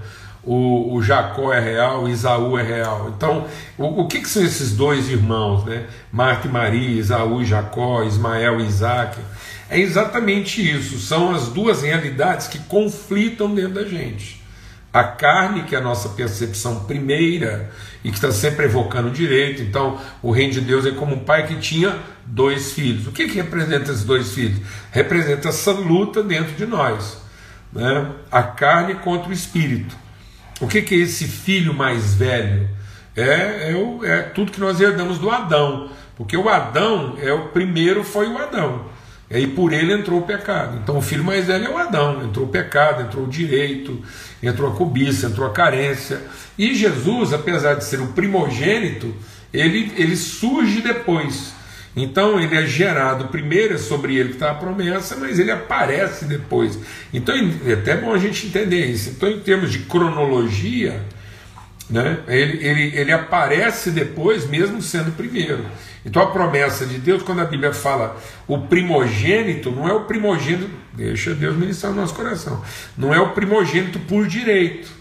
o, 0.43 0.93
o 0.93 1.01
Jacó 1.01 1.53
é 1.53 1.60
real, 1.60 2.03
o 2.03 2.10
Isaú 2.10 2.58
é 2.58 2.63
real. 2.63 3.12
Então, 3.15 3.46
o, 3.77 4.01
o 4.01 4.08
que, 4.08 4.20
que, 4.20 4.29
são 4.29 4.43
esses 4.43 4.75
dois 4.75 5.10
irmãos, 5.10 5.63
né? 5.63 5.86
Marta 6.12 6.48
e 6.48 6.51
Maria, 6.51 7.00
Isaú 7.00 7.41
e 7.41 7.46
Jacó, 7.46 8.03
Ismael 8.03 8.60
e 8.60 8.65
Isaac? 8.65 9.17
É 9.70 9.79
exatamente 9.79 10.62
isso, 10.62 11.00
são 11.00 11.34
as 11.34 11.48
duas 11.48 11.82
realidades 11.82 12.48
que 12.48 12.60
conflitam 12.60 13.55
dentro 13.55 13.75
da 13.75 13.86
gente. 13.86 14.43
A 14.94 15.04
carne, 15.04 15.64
que 15.64 15.76
é 15.76 15.80
a 15.80 15.82
nossa 15.82 16.10
percepção 16.10 16.86
primeira 16.86 17.72
e 18.04 18.10
que 18.10 18.16
está 18.16 18.32
sempre 18.32 18.66
evocando 18.66 19.08
o 19.08 19.12
direito. 19.12 19.64
Então, 19.64 20.00
o 20.22 20.32
reino 20.32 20.54
de 20.54 20.62
Deus 20.62 20.86
é 20.86 20.92
como 20.92 21.16
um 21.16 21.20
pai 21.20 21.48
que 21.48 21.56
tinha 21.56 21.98
dois 22.26 22.74
filhos. 22.74 23.08
O 23.08 23.12
que, 23.12 23.28
que 23.28 23.36
representa 23.36 23.92
esses 23.92 24.04
dois 24.04 24.34
filhos? 24.34 24.60
Representa 24.92 25.50
essa 25.50 25.72
luta 25.72 26.22
dentro 26.22 26.54
de 26.54 26.68
nós. 26.68 27.18
Né? 27.72 28.12
A 28.32 28.44
carne 28.44 28.94
contra 28.96 29.30
o 29.30 29.34
espírito. 29.34 29.96
O 30.62 30.68
que, 30.68 30.82
que 30.82 30.94
é 30.94 31.00
esse 31.00 31.26
filho 31.26 31.74
mais 31.74 32.14
velho? 32.14 32.70
É, 33.16 33.72
é, 33.72 33.76
o, 33.76 34.04
é 34.04 34.22
tudo 34.22 34.52
que 34.52 34.60
nós 34.60 34.80
herdamos 34.80 35.20
do 35.20 35.30
Adão, 35.30 35.90
porque 36.16 36.36
o 36.36 36.50
Adão 36.50 37.16
é 37.22 37.32
o 37.32 37.50
primeiro 37.50 38.04
foi 38.04 38.28
o 38.28 38.38
Adão. 38.38 38.86
E 39.30 39.48
por 39.48 39.74
ele 39.74 39.94
entrou 39.94 40.20
o 40.20 40.24
pecado. 40.24 40.80
Então 40.82 40.98
o 40.98 41.02
filho 41.02 41.24
mais 41.24 41.46
velho 41.46 41.66
é 41.66 41.70
o 41.70 41.78
Adão. 41.78 42.24
Entrou 42.24 42.46
o 42.46 42.50
pecado, 42.50 43.02
entrou 43.02 43.26
o 43.26 43.30
direito, 43.30 44.00
entrou 44.48 44.72
a 44.72 44.76
cobiça, 44.76 45.28
entrou 45.28 45.48
a 45.48 45.52
carência. 45.52 46.22
E 46.58 46.76
Jesus, 46.76 47.34
apesar 47.34 47.76
de 47.76 47.86
ser 47.86 48.00
o 48.02 48.08
primogênito, 48.08 49.14
ele, 49.54 49.92
ele 49.96 50.16
surge 50.16 50.82
depois. 50.82 51.54
Então 51.96 52.40
ele 52.40 52.56
é 52.56 52.66
gerado 52.66 53.26
primeiro, 53.26 53.76
é 53.76 53.78
sobre 53.78 54.16
ele 54.16 54.30
que 54.30 54.36
está 54.36 54.52
a 54.52 54.56
promessa, 54.56 55.16
mas 55.16 55.38
ele 55.38 55.52
aparece 55.52 56.26
depois. 56.26 56.80
Então 57.14 57.36
é 57.66 57.74
até 57.74 57.96
bom 57.96 58.12
a 58.14 58.18
gente 58.18 58.48
entender 58.48 58.86
isso. 58.88 59.12
Então, 59.12 59.30
em 59.30 59.40
termos 59.40 59.72
de 59.72 59.80
cronologia, 59.80 61.00
né, 61.90 62.20
ele, 62.28 62.66
ele, 62.66 62.98
ele 62.98 63.12
aparece 63.12 63.92
depois, 63.92 64.48
mesmo 64.48 64.82
sendo 64.82 65.12
primeiro. 65.16 65.66
Então 66.06 66.22
a 66.22 66.28
promessa 66.28 66.86
de 66.86 66.98
Deus, 66.98 67.24
quando 67.24 67.42
a 67.42 67.46
Bíblia 67.46 67.74
fala 67.74 68.18
o 68.48 68.60
primogênito, 68.60 69.72
não 69.72 69.88
é 69.88 69.94
o 69.94 70.02
primogênito, 70.02 70.70
deixa 70.94 71.34
Deus 71.34 71.56
ministrar 71.56 71.94
no 71.94 72.02
nosso 72.02 72.13
coração, 72.13 72.62
não 72.98 73.13
é 73.13 73.20
o 73.20 73.30
primogênito 73.30 74.00
por 74.00 74.28
direito, 74.28 74.92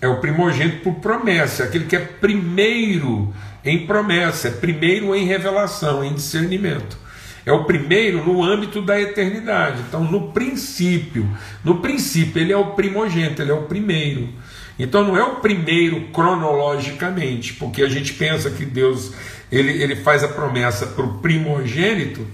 é 0.00 0.08
o 0.08 0.20
primogênito 0.20 0.78
por 0.82 0.94
promessa, 0.94 1.64
aquele 1.64 1.84
que 1.84 1.96
é 1.96 2.00
primeiro 2.00 3.34
em 3.62 3.86
promessa, 3.86 4.48
é 4.48 4.50
primeiro 4.50 5.14
em 5.14 5.26
revelação, 5.26 6.02
em 6.02 6.14
discernimento. 6.14 6.98
É 7.44 7.52
o 7.52 7.64
primeiro 7.64 8.24
no 8.24 8.42
âmbito 8.42 8.82
da 8.82 9.00
eternidade. 9.00 9.82
Então, 9.88 10.04
no 10.04 10.30
princípio, 10.30 11.28
no 11.64 11.78
princípio, 11.78 12.40
ele 12.40 12.52
é 12.52 12.56
o 12.56 12.72
primogênito, 12.72 13.40
ele 13.40 13.50
é 13.50 13.54
o 13.54 13.62
primeiro. 13.62 14.28
Então, 14.82 15.04
não 15.04 15.16
é 15.16 15.22
o 15.22 15.36
primeiro 15.36 16.08
cronologicamente, 16.08 17.54
porque 17.54 17.82
a 17.82 17.88
gente 17.88 18.14
pensa 18.14 18.50
que 18.50 18.64
Deus 18.64 19.12
ele, 19.52 19.82
ele 19.82 19.96
faz 19.96 20.22
a 20.24 20.28
promessa 20.28 20.86
para 20.86 21.04
o 21.04 21.18
primogênito 21.18 22.26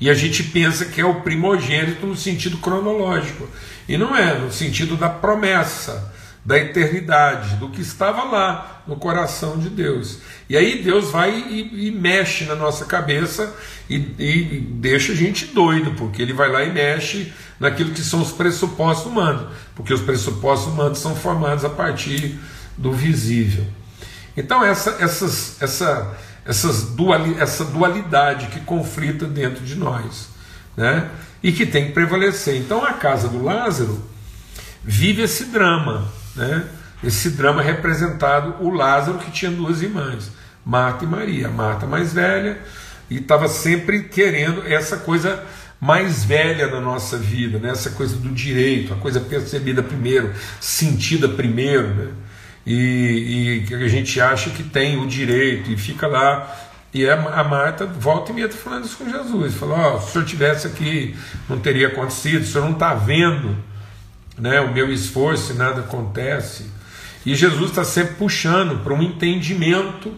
e 0.00 0.10
a 0.10 0.14
gente 0.14 0.42
pensa 0.42 0.84
que 0.84 1.00
é 1.00 1.04
o 1.04 1.20
primogênito 1.22 2.06
no 2.06 2.16
sentido 2.16 2.58
cronológico. 2.58 3.48
E 3.88 3.96
não 3.96 4.14
é, 4.16 4.38
no 4.38 4.52
sentido 4.52 4.96
da 4.96 5.08
promessa 5.08 6.12
da 6.44 6.58
eternidade, 6.58 7.56
do 7.56 7.70
que 7.70 7.80
estava 7.80 8.22
lá 8.24 8.82
no 8.86 8.96
coração 8.96 9.58
de 9.58 9.70
Deus. 9.70 10.18
E 10.46 10.58
aí 10.58 10.82
Deus 10.82 11.10
vai 11.10 11.30
e, 11.30 11.86
e 11.86 11.90
mexe 11.90 12.44
na 12.44 12.54
nossa 12.54 12.84
cabeça 12.84 13.56
e, 13.88 13.96
e, 14.18 14.60
deixa 14.60 15.12
a 15.12 15.16
gente 15.16 15.46
doido, 15.46 15.92
porque 15.92 16.20
ele 16.20 16.34
vai 16.34 16.50
lá 16.50 16.62
e 16.62 16.70
mexe 16.70 17.32
naquilo 17.58 17.92
que 17.92 18.00
são 18.00 18.20
os 18.20 18.32
pressupostos 18.32 19.06
humanos, 19.06 19.46
porque 19.74 19.94
os 19.94 20.00
pressupostos 20.00 20.72
humanos 20.72 20.98
são 20.98 21.14
formados 21.14 21.64
a 21.64 21.70
partir 21.70 22.38
do 22.76 22.92
visível. 22.92 23.64
Então 24.36 24.64
essa, 24.64 24.96
essas, 25.00 25.62
essa, 25.62 26.16
essas 26.44 26.90
duali, 26.90 27.36
essa 27.38 27.64
dualidade 27.64 28.46
que 28.48 28.60
conflita 28.60 29.26
dentro 29.26 29.64
de 29.64 29.76
nós, 29.76 30.28
né? 30.76 31.10
E 31.42 31.52
que 31.52 31.66
tem 31.66 31.86
que 31.86 31.92
prevalecer. 31.92 32.56
Então 32.56 32.84
a 32.84 32.94
casa 32.94 33.28
do 33.28 33.42
Lázaro 33.42 34.02
vive 34.82 35.22
esse 35.22 35.44
drama 35.44 36.10
né? 36.34 36.64
Esse 37.02 37.30
drama 37.30 37.62
representado 37.62 38.56
o 38.60 38.70
Lázaro 38.70 39.18
que 39.18 39.30
tinha 39.30 39.50
duas 39.50 39.82
irmãs, 39.82 40.30
Marta 40.64 41.04
e 41.04 41.08
Maria. 41.08 41.48
Marta 41.48 41.86
mais 41.86 42.12
velha 42.12 42.58
e 43.10 43.18
estava 43.18 43.48
sempre 43.48 44.04
querendo 44.04 44.66
essa 44.66 44.96
coisa 44.96 45.42
mais 45.80 46.24
velha 46.24 46.68
da 46.68 46.80
nossa 46.80 47.18
vida, 47.18 47.58
né? 47.58 47.70
essa 47.70 47.90
coisa 47.90 48.16
do 48.16 48.30
direito, 48.30 48.92
a 48.94 48.96
coisa 48.96 49.20
percebida 49.20 49.82
primeiro, 49.82 50.32
sentida 50.60 51.28
primeiro, 51.28 51.88
né? 51.88 52.08
e, 52.66 53.64
que 53.66 53.74
a 53.74 53.88
gente 53.88 54.20
acha 54.20 54.50
que 54.50 54.62
tem 54.62 54.98
o 54.98 55.06
direito 55.06 55.70
e 55.70 55.76
fica 55.76 56.06
lá. 56.06 56.54
E 56.92 57.08
a 57.08 57.44
Marta 57.44 57.86
volta 57.86 58.30
e 58.30 58.34
meia 58.34 58.48
tá 58.48 58.56
falando 58.56 58.84
isso 58.84 58.96
com 58.96 59.10
Jesus. 59.10 59.54
Falou: 59.54 59.96
oh, 59.96 60.00
se 60.00 60.10
o 60.10 60.12
senhor 60.12 60.24
tivesse 60.24 60.66
aqui, 60.68 61.16
não 61.48 61.58
teria 61.58 61.88
acontecido, 61.88 62.42
o 62.42 62.46
senhor 62.46 62.64
não 62.64 62.72
está 62.72 62.94
vendo 62.94 63.56
né, 64.38 64.60
o 64.60 64.72
meu 64.72 64.92
esforço 64.92 65.52
e 65.52 65.56
nada 65.56 65.80
acontece. 65.80 66.70
E 67.26 67.34
Jesus 67.34 67.70
está 67.70 67.84
sempre 67.84 68.14
puxando 68.14 68.82
para 68.82 68.92
um 68.92 69.02
entendimento 69.02 70.12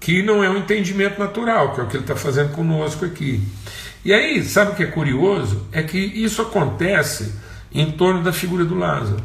que 0.00 0.22
não 0.22 0.42
é 0.44 0.48
um 0.48 0.58
entendimento 0.58 1.18
natural, 1.18 1.74
que 1.74 1.80
é 1.80 1.84
o 1.84 1.86
que 1.88 1.96
ele 1.96 2.04
está 2.04 2.14
fazendo 2.14 2.52
conosco 2.52 3.04
aqui. 3.04 3.42
E 4.08 4.12
aí, 4.14 4.42
sabe 4.42 4.70
o 4.70 4.74
que 4.74 4.84
é 4.84 4.86
curioso? 4.86 5.68
É 5.70 5.82
que 5.82 5.98
isso 5.98 6.40
acontece 6.40 7.34
em 7.70 7.92
torno 7.92 8.22
da 8.22 8.32
figura 8.32 8.64
do 8.64 8.74
Lázaro. 8.74 9.22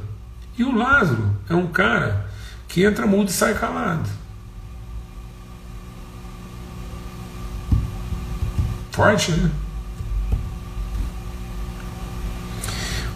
E 0.58 0.64
o 0.66 0.76
Lázaro 0.76 1.34
é 1.50 1.56
um 1.56 1.68
cara 1.68 2.30
que 2.68 2.84
entra 2.84 3.08
mudo 3.08 3.30
e 3.30 3.32
sai 3.32 3.54
calado. 3.54 4.10
Forte, 8.92 9.32
né? 9.32 9.50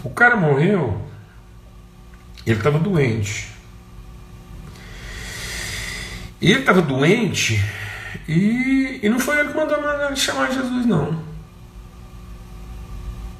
O 0.02 0.08
cara 0.08 0.36
morreu, 0.36 1.06
ele 2.46 2.56
estava 2.56 2.78
doente. 2.78 3.52
Ele 6.40 6.60
estava 6.60 6.80
doente 6.80 7.62
E, 8.26 9.00
e 9.02 9.08
não 9.10 9.18
foi 9.18 9.38
ele 9.38 9.50
que 9.50 9.56
mandou 9.58 10.16
chamar 10.16 10.50
Jesus, 10.50 10.86
não. 10.86 11.27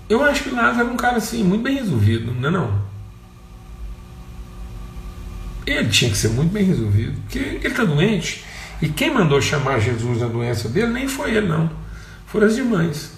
Eu 0.09 0.25
acho 0.25 0.45
que 0.45 0.51
Lázaro 0.51 0.81
era 0.81 0.91
um 0.91 0.97
cara 0.97 1.19
assim, 1.19 1.45
muito 1.45 1.63
bem 1.63 1.77
resolvido, 1.77 2.33
não 2.33 2.49
é 2.49 2.53
não? 2.53 2.89
Ele 5.67 5.89
tinha 5.91 6.11
que 6.11 6.17
ser 6.17 6.29
muito 6.29 6.51
bem 6.51 6.65
resolvido, 6.65 7.21
porque 7.23 7.39
ele 7.39 7.67
está 7.67 7.85
doente. 7.85 8.45
E 8.81 8.89
quem 8.89 9.11
mandou 9.13 9.41
chamar 9.43 9.81
Jesus 9.81 10.21
da 10.21 10.27
doença 10.27 10.69
dele 10.69 10.93
nem 10.93 11.09
foi 11.09 11.35
ele, 11.35 11.47
não. 11.47 11.71
Foram 12.27 12.47
as 12.47 12.57
irmãs. 12.57 13.13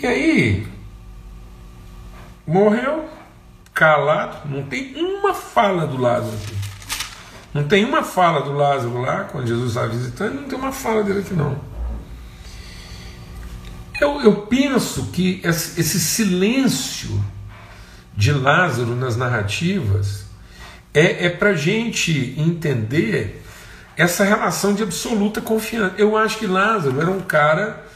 E 0.00 0.06
aí, 0.06 0.66
morreu, 2.46 3.08
calado, 3.74 4.48
não 4.48 4.62
tem 4.64 4.94
uma 4.96 5.34
fala 5.34 5.86
do 5.86 5.96
Lázaro 5.98 6.34
aqui. 6.34 6.56
Não 7.52 7.64
tem 7.64 7.84
uma 7.84 8.02
fala 8.02 8.40
do 8.40 8.52
Lázaro 8.52 8.98
lá, 9.00 9.24
quando 9.24 9.46
Jesus 9.46 9.68
estava 9.68 9.88
visitando, 9.88 10.40
não 10.40 10.48
tem 10.48 10.58
uma 10.58 10.72
fala 10.72 11.02
dele 11.02 11.20
aqui 11.20 11.34
não. 11.34 11.71
Eu, 14.02 14.20
eu 14.20 14.34
penso 14.34 15.12
que 15.12 15.40
esse 15.44 16.00
silêncio 16.00 17.24
de 18.16 18.32
Lázaro 18.32 18.96
nas 18.96 19.16
narrativas 19.16 20.24
é, 20.92 21.26
é 21.26 21.28
para 21.28 21.54
gente 21.54 22.34
entender 22.36 23.44
essa 23.96 24.24
relação 24.24 24.74
de 24.74 24.82
absoluta 24.82 25.40
confiança. 25.40 25.94
Eu 25.98 26.16
acho 26.16 26.36
que 26.38 26.48
Lázaro 26.48 27.00
era 27.00 27.12
um 27.12 27.20
cara 27.20 27.86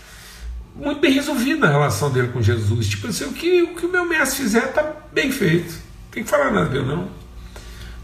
muito 0.76 1.00
bem 1.00 1.10
resolvido 1.10 1.58
na 1.58 1.68
relação 1.68 2.08
dele 2.08 2.28
com 2.28 2.40
Jesus. 2.40 2.86
Tipo 2.86 3.08
assim, 3.08 3.24
o 3.24 3.32
que 3.32 3.62
o, 3.64 3.74
que 3.74 3.88
meu 3.88 4.04
mestre 4.04 4.44
fizer 4.44 4.66
está 4.66 4.88
bem 5.12 5.32
feito. 5.32 5.72
Não 5.72 6.10
tem 6.12 6.22
que 6.22 6.30
falar 6.30 6.52
nada 6.52 6.68
dele, 6.68 6.86
não. 6.86 7.08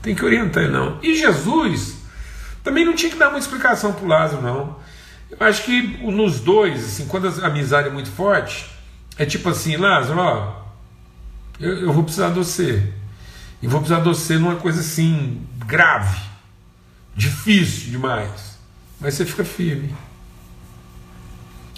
Tem 0.03 0.13
que 0.13 0.25
orientar 0.25 0.65
ele, 0.65 0.73
não. 0.73 0.99
E 1.05 1.15
Jesus 1.15 1.99
também 2.65 2.85
não 2.85 2.97
tinha 2.97 3.13
que 3.13 3.19
dar 3.19 3.29
uma 3.29 3.39
explicação 3.39 3.93
para 3.93 4.09
Lázaro, 4.09 4.43
não. 4.43 4.82
Eu 5.39 5.47
acho 5.47 5.65
que 5.65 5.83
nos 6.11 6.41
dois, 6.41 6.85
assim, 6.85 7.07
quando 7.07 7.27
a 7.27 7.47
amizade 7.47 7.89
é 7.89 7.91
muito 7.91 8.11
forte, 8.11 8.67
é 9.17 9.25
tipo 9.25 9.49
assim, 9.49 9.77
Lázaro, 9.77 10.19
ó, 10.21 10.63
eu, 11.59 11.79
eu 11.83 11.93
vou 11.93 12.05
precisar 12.05 12.29
de 12.29 12.35
você. 12.35 12.93
E 13.63 13.67
vou 13.67 13.81
precisar 13.81 14.01
de 14.01 14.09
você 14.09 14.37
numa 14.37 14.57
coisa 14.57 14.81
assim, 14.81 15.41
grave, 15.67 16.21
difícil 17.17 17.91
demais. 17.91 18.59
Mas 19.01 19.15
você 19.15 19.25
fica 19.25 19.45
firme. 19.45 19.95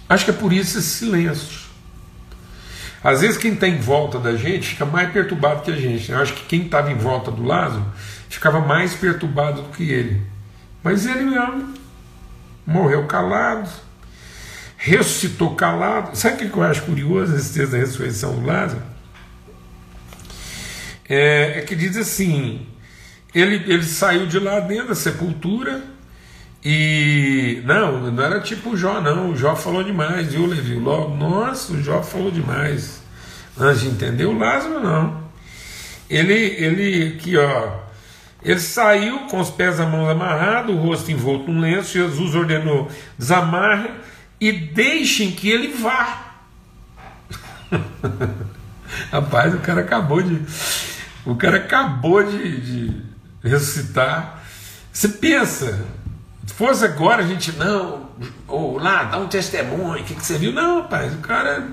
Acho 0.09 0.25
que 0.25 0.31
é 0.31 0.35
por 0.35 0.53
isso 0.53 0.79
esse 0.79 0.89
silêncio. 0.89 1.65
Às 3.03 3.21
vezes 3.21 3.37
quem 3.37 3.53
está 3.53 3.69
em 3.69 3.79
volta 3.79 4.19
da 4.19 4.35
gente 4.35 4.69
fica 4.69 4.85
mais 4.85 5.13
perturbado 5.13 5.63
que 5.63 5.71
a 5.71 5.77
gente. 5.77 6.11
Eu 6.11 6.19
acho 6.19 6.33
que 6.35 6.45
quem 6.47 6.63
estava 6.63 6.91
em 6.91 6.97
volta 6.97 7.31
do 7.31 7.43
Lázaro 7.43 7.85
ficava 8.29 8.61
mais 8.61 8.95
perturbado 8.95 9.63
do 9.63 9.69
que 9.69 9.91
ele. 9.91 10.23
Mas 10.83 11.07
ele 11.07 11.25
mesmo 11.25 11.75
morreu 12.67 13.07
calado, 13.07 13.69
ressuscitou 14.77 15.55
calado. 15.55 16.17
Sabe 16.17 16.45
o 16.45 16.51
que 16.51 16.57
eu 16.57 16.63
acho 16.63 16.83
curioso 16.83 17.33
nesse 17.33 17.55
texto 17.55 17.73
da 17.73 17.79
ressurreição 17.79 18.35
do 18.35 18.47
Lázaro? 18.47 18.83
É, 21.09 21.59
é 21.59 21.61
que 21.63 21.75
diz 21.75 21.97
assim: 21.97 22.67
ele, 23.35 23.57
ele 23.71 23.83
saiu 23.83 24.27
de 24.27 24.39
lá 24.39 24.61
dentro 24.61 24.89
da 24.89 24.95
sepultura 24.95 25.83
e 26.65 27.61
não, 27.65 28.11
não 28.11 28.25
era 28.25 28.41
tipo 28.41 28.71
o 28.71 28.77
Jó, 28.77 29.01
não. 29.01 29.31
O 29.31 29.37
Jó 29.37 29.55
falou 29.55 29.85
demais, 29.85 30.33
viu, 30.33 30.47
Levi? 30.47 30.75
Logo, 30.77 31.15
nossa, 31.15 31.75
o 31.75 31.83
Jó 31.83 32.03
falou 32.03 32.31
demais. 32.31 33.03
Antes 33.59 33.83
de 33.83 33.89
entender, 33.89 34.25
o 34.25 34.37
Lázaro 34.37 34.81
não. 34.81 35.25
Ele, 36.09 36.33
ele 36.33 37.15
aqui, 37.17 37.37
ó. 37.37 37.84
Ele 38.45 38.61
saiu 38.61 39.21
com 39.21 39.41
os 39.41 39.49
pés 39.49 39.79
e 39.79 39.87
mãos 39.87 40.09
amarrados, 40.09 40.75
o 40.75 40.79
rosto 40.79 41.11
envolto 41.11 41.51
num 41.51 41.61
lenço. 41.61 41.95
Jesus 41.95 42.35
ordenou: 42.35 42.91
desamarre 43.19 43.91
e 44.41 44.53
deixem 44.53 45.33
que 45.33 45.49
ele 45.49 45.69
vá. 45.69 46.35
Rapaz, 49.11 49.55
o 49.55 49.59
cara 49.61 49.81
acabou 49.81 50.23
de. 50.23 50.43
O 51.25 51.35
cara 51.37 51.57
acabou 51.57 52.23
de, 52.23 52.61
de 52.61 53.03
ressuscitar. 53.43 54.43
Você 54.93 55.09
pensa, 55.09 55.87
se 56.47 56.55
fosse 56.55 56.85
agora, 56.85 57.25
a 57.25 57.27
gente, 57.27 57.51
não, 57.53 58.11
ou 58.47 58.79
lá, 58.79 59.05
dá 59.05 59.19
um 59.19 59.27
testemunho, 59.27 60.03
o 60.03 60.05
que, 60.05 60.15
que 60.15 60.25
você 60.25 60.37
viu? 60.37 60.53
Não, 60.53 60.83
rapaz, 60.83 61.15
o 61.15 61.19
cara. 61.19 61.67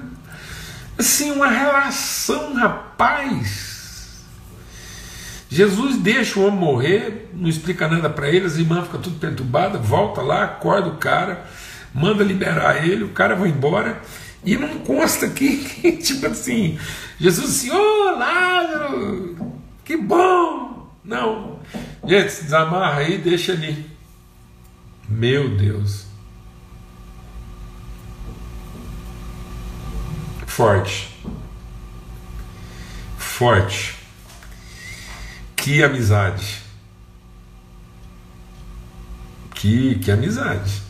Assim, 0.97 1.31
uma 1.31 1.47
relação, 1.47 2.53
rapaz. 2.53 3.70
Jesus 5.51 5.97
deixa 5.97 6.39
o 6.39 6.47
homem 6.47 6.57
morrer, 6.61 7.29
não 7.33 7.49
explica 7.49 7.85
nada 7.85 8.09
para 8.09 8.29
ele, 8.29 8.45
as 8.45 8.55
irmãs 8.55 8.85
ficam 8.85 9.01
tudo 9.01 9.19
perturbadas, 9.19 9.85
volta 9.85 10.21
lá, 10.21 10.45
acorda 10.45 10.87
o 10.87 10.95
cara, 10.95 11.45
manda 11.93 12.23
liberar 12.23 12.87
ele, 12.87 13.03
o 13.03 13.09
cara 13.09 13.35
vai 13.35 13.49
embora. 13.49 14.01
E 14.45 14.55
não 14.55 14.79
consta 14.79 15.27
que, 15.27 15.57
tipo 16.01 16.27
assim, 16.27 16.79
Jesus 17.19 17.49
assim, 17.49 17.69
ô 17.69 17.75
oh, 17.75 18.17
Lázaro, 18.17 19.53
que 19.83 19.97
bom! 19.97 20.89
Não. 21.03 21.59
Gente, 22.07 22.43
desamarra 22.43 23.01
aí, 23.01 23.17
deixa 23.17 23.51
ali. 23.51 23.85
Meu 25.09 25.57
Deus. 25.57 26.05
Forte. 30.47 31.13
Forte. 33.17 34.00
Que 35.61 35.83
amizade. 35.83 36.57
Que, 39.53 39.99
que 39.99 40.09
amizade. 40.09 40.81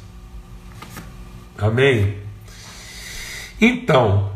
Amém? 1.57 2.17
Então, 3.59 4.31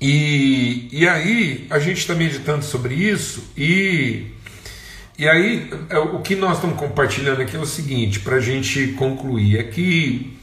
e, 0.00 0.88
e 0.92 1.08
aí 1.08 1.66
a 1.68 1.80
gente 1.80 1.98
está 1.98 2.14
meditando 2.14 2.64
sobre 2.64 2.94
isso 2.94 3.42
e 3.56 4.34
e 5.18 5.28
aí, 5.28 5.68
é, 5.90 5.98
o 5.98 6.20
que 6.20 6.36
nós 6.36 6.58
estamos 6.58 6.78
compartilhando 6.78 7.42
aqui 7.42 7.56
é 7.56 7.58
o 7.58 7.66
seguinte, 7.66 8.20
para 8.20 8.36
a 8.36 8.40
gente 8.40 8.92
concluir: 8.92 9.58
é 9.58 9.64
que 9.64 10.38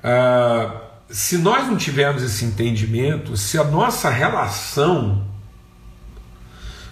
uh, 0.00 0.80
se 1.08 1.38
nós 1.38 1.68
não 1.68 1.76
tivermos 1.76 2.24
esse 2.24 2.44
entendimento, 2.44 3.36
se 3.36 3.56
a 3.56 3.62
nossa 3.62 4.10
relação 4.10 5.29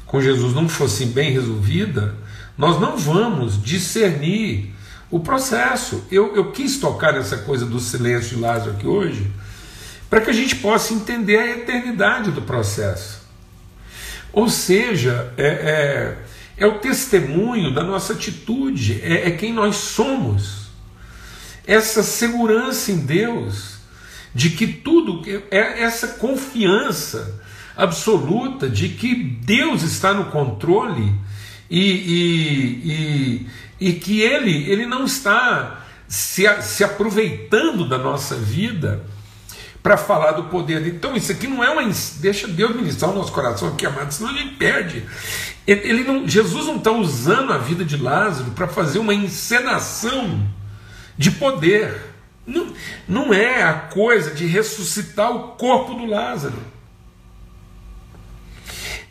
com 0.09 0.21
Jesus 0.21 0.53
não 0.53 0.69
fosse 0.69 1.07
bem 1.07 1.31
resolvida, 1.31 2.17
nós 2.57 2.81
não 2.81 2.97
vamos 2.97 3.63
discernir 3.63 4.75
o 5.09 5.21
processo. 5.21 6.05
Eu, 6.11 6.35
eu 6.35 6.51
quis 6.51 6.79
tocar 6.79 7.13
nessa 7.13 7.39
coisa 7.39 7.65
do 7.65 7.79
silêncio 7.79 8.37
de 8.37 8.43
Lázaro 8.43 8.73
aqui 8.73 8.87
hoje, 8.87 9.31
para 10.11 10.21
que 10.21 10.31
a 10.31 10.35
gente 10.35 10.57
possa 10.57 10.93
entender 10.93 11.39
a 11.39 11.51
eternidade 11.51 12.33
do 12.33 12.43
processo. 12.43 13.21
Ou 14.33 14.49
seja, 14.49 15.33
é, 15.37 15.47
é 15.47 16.19
é 16.59 16.67
o 16.67 16.81
testemunho 16.81 17.73
da 17.73 17.85
nossa 17.85 18.13
atitude, 18.13 19.01
é, 19.03 19.29
é 19.29 19.31
quem 19.31 19.53
nós 19.53 19.77
somos. 19.77 20.69
Essa 21.65 22.03
segurança 22.03 22.91
em 22.91 22.99
Deus, 22.99 23.77
de 24.35 24.51
que 24.51 24.67
tudo, 24.67 25.23
é 25.51 25.83
essa 25.83 26.09
confiança 26.09 27.41
absoluta 27.79 28.69
de 28.69 28.89
que 28.89 29.15
Deus 29.15 29.83
está 29.83 30.13
no 30.13 30.25
controle 30.27 31.15
e, 31.71 31.81
e, 31.81 33.47
e, 33.81 33.89
e 33.89 33.93
que 33.93 34.21
Ele, 34.21 34.69
Ele 34.69 34.85
não 34.85 35.05
está 35.05 35.87
se, 36.09 36.45
se 36.61 36.83
aproveitando 36.83 37.89
da 37.89 37.97
nossa 37.97 38.35
vida 38.35 39.05
para 39.81 39.97
falar 39.97 40.33
do 40.33 40.45
poder 40.45 40.81
dele. 40.81 40.97
Então, 40.97 41.15
isso 41.15 41.31
aqui 41.31 41.47
não 41.47 41.63
é 41.63 41.71
uma. 41.71 41.89
Deixa 42.17 42.49
Deus 42.49 42.75
ministrar 42.75 43.13
o 43.13 43.15
nosso 43.15 43.31
coração 43.31 43.69
aqui, 43.69 43.87
amado, 43.87 44.11
senão 44.13 44.37
gente 44.37 44.57
perde. 44.57 45.05
Ele 45.65 46.03
não, 46.03 46.27
Jesus 46.27 46.67
não 46.67 46.77
está 46.77 46.91
usando 46.91 47.53
a 47.53 47.59
vida 47.59 47.85
de 47.85 47.97
Lázaro 47.97 48.51
para 48.53 48.67
fazer 48.67 48.99
uma 48.99 49.15
encenação 49.15 50.49
de 51.17 51.31
poder. 51.31 51.95
Não, 52.45 52.73
não 53.07 53.33
é 53.33 53.63
a 53.63 53.75
coisa 53.75 54.33
de 54.33 54.47
ressuscitar 54.47 55.31
o 55.31 55.51
corpo 55.51 55.95
do 55.95 56.07
Lázaro. 56.07 56.59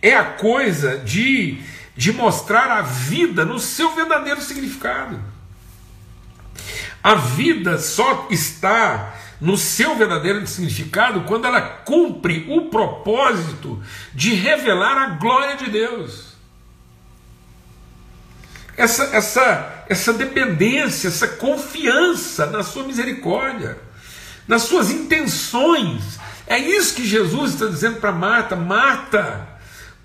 É 0.01 0.15
a 0.15 0.23
coisa 0.23 0.97
de, 0.99 1.59
de 1.95 2.13
mostrar 2.13 2.71
a 2.71 2.81
vida 2.81 3.43
no 3.43 3.59
seu 3.59 3.95
verdadeiro 3.95 4.41
significado. 4.41 5.19
A 7.03 7.15
vida 7.15 7.77
só 7.77 8.27
está 8.29 9.13
no 9.39 9.55
seu 9.55 9.95
verdadeiro 9.95 10.45
significado 10.47 11.21
quando 11.21 11.45
ela 11.45 11.61
cumpre 11.61 12.45
o 12.49 12.69
propósito 12.69 13.81
de 14.13 14.33
revelar 14.33 14.97
a 14.97 15.09
glória 15.11 15.55
de 15.57 15.69
Deus. 15.69 16.35
Essa, 18.75 19.05
essa, 19.15 19.85
essa 19.89 20.13
dependência, 20.13 21.07
essa 21.07 21.27
confiança 21.27 22.45
na 22.47 22.61
sua 22.61 22.83
misericórdia, 22.83 23.77
nas 24.47 24.63
suas 24.63 24.91
intenções. 24.91 26.19
É 26.45 26.57
isso 26.57 26.95
que 26.95 27.05
Jesus 27.05 27.53
está 27.53 27.65
dizendo 27.65 27.99
para 27.99 28.11
Marta: 28.11 28.55
Marta, 28.55 29.47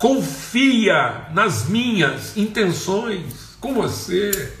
confia 0.03 1.27
nas 1.33 1.69
minhas 1.69 2.35
intenções 2.35 3.55
com 3.61 3.73
você. 3.73 4.51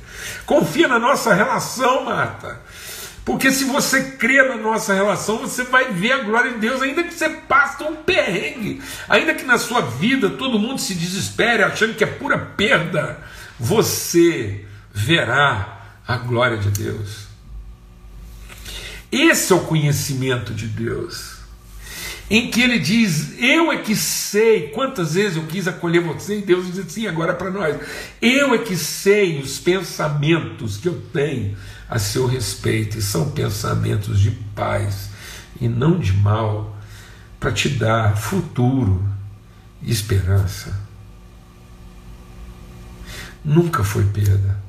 Confia 0.45 0.87
na 0.87 0.97
nossa 0.97 1.33
relação, 1.33 2.05
Marta. 2.05 2.61
Porque 3.25 3.51
se 3.51 3.65
você 3.65 4.11
crê 4.11 4.41
na 4.41 4.55
nossa 4.55 4.93
relação, 4.93 5.39
você 5.39 5.65
vai 5.65 5.91
ver 5.91 6.13
a 6.13 6.17
glória 6.19 6.53
de 6.53 6.59
Deus, 6.59 6.81
ainda 6.81 7.03
que 7.03 7.13
você 7.13 7.27
passe 7.27 7.83
um 7.83 7.93
perrengue, 7.93 8.81
ainda 9.09 9.33
que 9.33 9.43
na 9.43 9.57
sua 9.57 9.81
vida 9.81 10.29
todo 10.29 10.57
mundo 10.57 10.79
se 10.79 10.95
desespere 10.95 11.61
achando 11.61 11.93
que 11.93 12.05
é 12.05 12.07
pura 12.07 12.37
perda, 12.37 13.19
você 13.59 14.63
verá 14.93 15.81
a 16.07 16.15
glória 16.15 16.57
de 16.57 16.69
Deus. 16.69 17.27
Esse 19.11 19.51
é 19.51 19.55
o 19.57 19.65
conhecimento 19.65 20.53
de 20.53 20.67
Deus, 20.67 21.32
em 22.29 22.49
que 22.49 22.61
ele 22.61 22.79
diz: 22.79 23.39
Eu 23.39 23.71
é 23.71 23.77
que 23.77 23.95
sei. 23.95 24.69
Quantas 24.69 25.15
vezes 25.15 25.37
eu 25.37 25.45
quis 25.45 25.67
acolher 25.67 26.01
você 26.01 26.39
e 26.39 26.41
Deus 26.41 26.67
diz 26.67 26.79
assim 26.79 27.07
agora 27.07 27.33
para 27.33 27.51
nós: 27.51 27.77
Eu 28.21 28.53
é 28.53 28.57
que 28.57 28.77
sei 28.77 29.39
os 29.39 29.59
pensamentos 29.59 30.77
que 30.77 30.87
eu 30.87 31.01
tenho 31.13 31.55
a 31.89 31.99
seu 31.99 32.25
respeito, 32.25 32.97
e 32.97 33.01
são 33.01 33.31
pensamentos 33.31 34.19
de 34.19 34.31
paz 34.55 35.09
e 35.61 35.67
não 35.67 35.99
de 35.99 36.13
mal, 36.13 36.75
para 37.39 37.51
te 37.51 37.69
dar 37.69 38.17
futuro 38.17 39.03
e 39.81 39.91
esperança. 39.91 40.81
Nunca 43.43 43.83
foi 43.83 44.05
perda. 44.05 44.62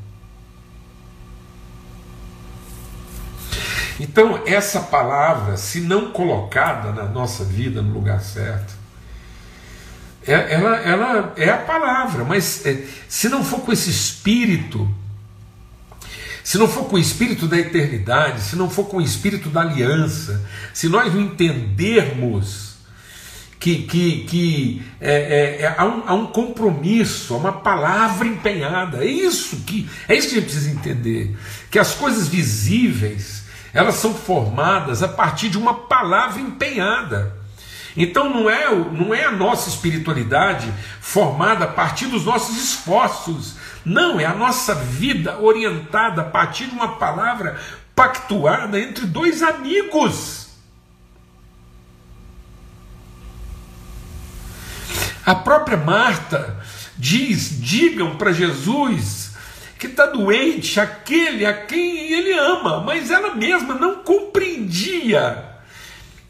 Então, 4.01 4.43
essa 4.45 4.81
palavra, 4.81 5.57
se 5.57 5.81
não 5.81 6.11
colocada 6.11 6.91
na 6.93 7.05
nossa 7.05 7.45
vida 7.45 7.81
no 7.81 7.93
lugar 7.93 8.21
certo, 8.21 8.75
é, 10.27 10.55
ela, 10.55 10.77
ela 10.79 11.35
é 11.37 11.51
a 11.51 11.59
palavra, 11.59 12.25
mas 12.25 12.65
é, 12.65 12.83
se 13.09 13.29
não 13.29 13.45
for 13.45 13.61
com 13.61 13.73
esse 13.73 13.91
espírito, 13.91 14.89
se 16.43 16.59
não 16.59 16.67
for 16.67 16.85
com 16.87 16.97
o 16.97 16.99
espírito 16.99 17.47
da 17.47 17.59
eternidade, 17.59 18.41
se 18.41 18.57
não 18.57 18.69
for 18.69 18.85
com 18.87 18.97
o 18.97 19.03
espírito 19.03 19.49
da 19.49 19.61
aliança, 19.61 20.45
se 20.73 20.89
nós 20.89 21.13
não 21.13 21.21
entendermos 21.21 22.75
que, 23.61 23.83
que, 23.83 24.25
que 24.25 24.83
é, 25.01 25.13
é, 25.13 25.63
é, 25.63 25.75
há, 25.77 25.85
um, 25.85 26.03
há, 26.07 26.15
um, 26.15 26.27
compromisso, 26.27 27.33
há 27.35 27.37
uma 27.37 27.53
palavra 27.53 28.27
empenhada, 28.27 29.05
é 29.05 29.07
isso 29.07 29.57
que 29.59 29.89
é 30.09 30.15
isso 30.15 30.29
que 30.29 30.35
a 30.35 30.41
gente 30.41 30.51
precisa 30.51 30.71
entender, 30.71 31.37
que 31.71 31.79
as 31.79 31.95
coisas 31.95 32.29
visíveis 32.29 33.44
elas 33.75 33.97
são 33.97 34.15
formadas 34.15 35.03
a 35.03 35.09
partir 35.09 35.51
de 35.51 35.59
uma 35.59 35.75
palavra 35.75 36.41
empenhada. 36.41 37.37
Então 37.97 38.31
não 38.31 38.49
é, 38.49 38.73
não 38.73 39.13
é 39.13 39.25
a 39.25 39.33
nossa 39.33 39.69
espiritualidade 39.69 40.73
formada 41.01 41.65
a 41.65 41.69
partir 41.69 42.07
dos 42.07 42.25
nossos 42.25 42.57
esforços. 42.57 43.57
Não, 43.85 44.19
é 44.19 44.25
a 44.25 44.35
nossa 44.35 44.75
vida 44.75 45.39
orientada 45.41 46.23
a 46.23 46.25
partir 46.25 46.67
de 46.67 46.75
uma 46.75 46.97
palavra 46.97 47.61
pactuada 47.95 48.79
entre 48.79 49.07
dois 49.07 49.43
amigos. 49.43 50.49
A 55.27 55.35
própria 55.35 55.77
Marta 55.77 56.57
diz: 56.97 57.61
digam 57.61 58.17
para 58.17 58.33
Jesus 58.33 59.24
que 59.85 59.91
está 59.91 60.07
doente 60.07 60.81
aquele 60.81 61.45
a 61.45 61.53
quem 61.53 62.11
ele 62.11 62.33
ama, 62.33 62.81
mas 62.81 63.11
ela 63.11 63.35
mesma 63.35 63.75
não 63.75 63.97
compreendia 63.97 65.53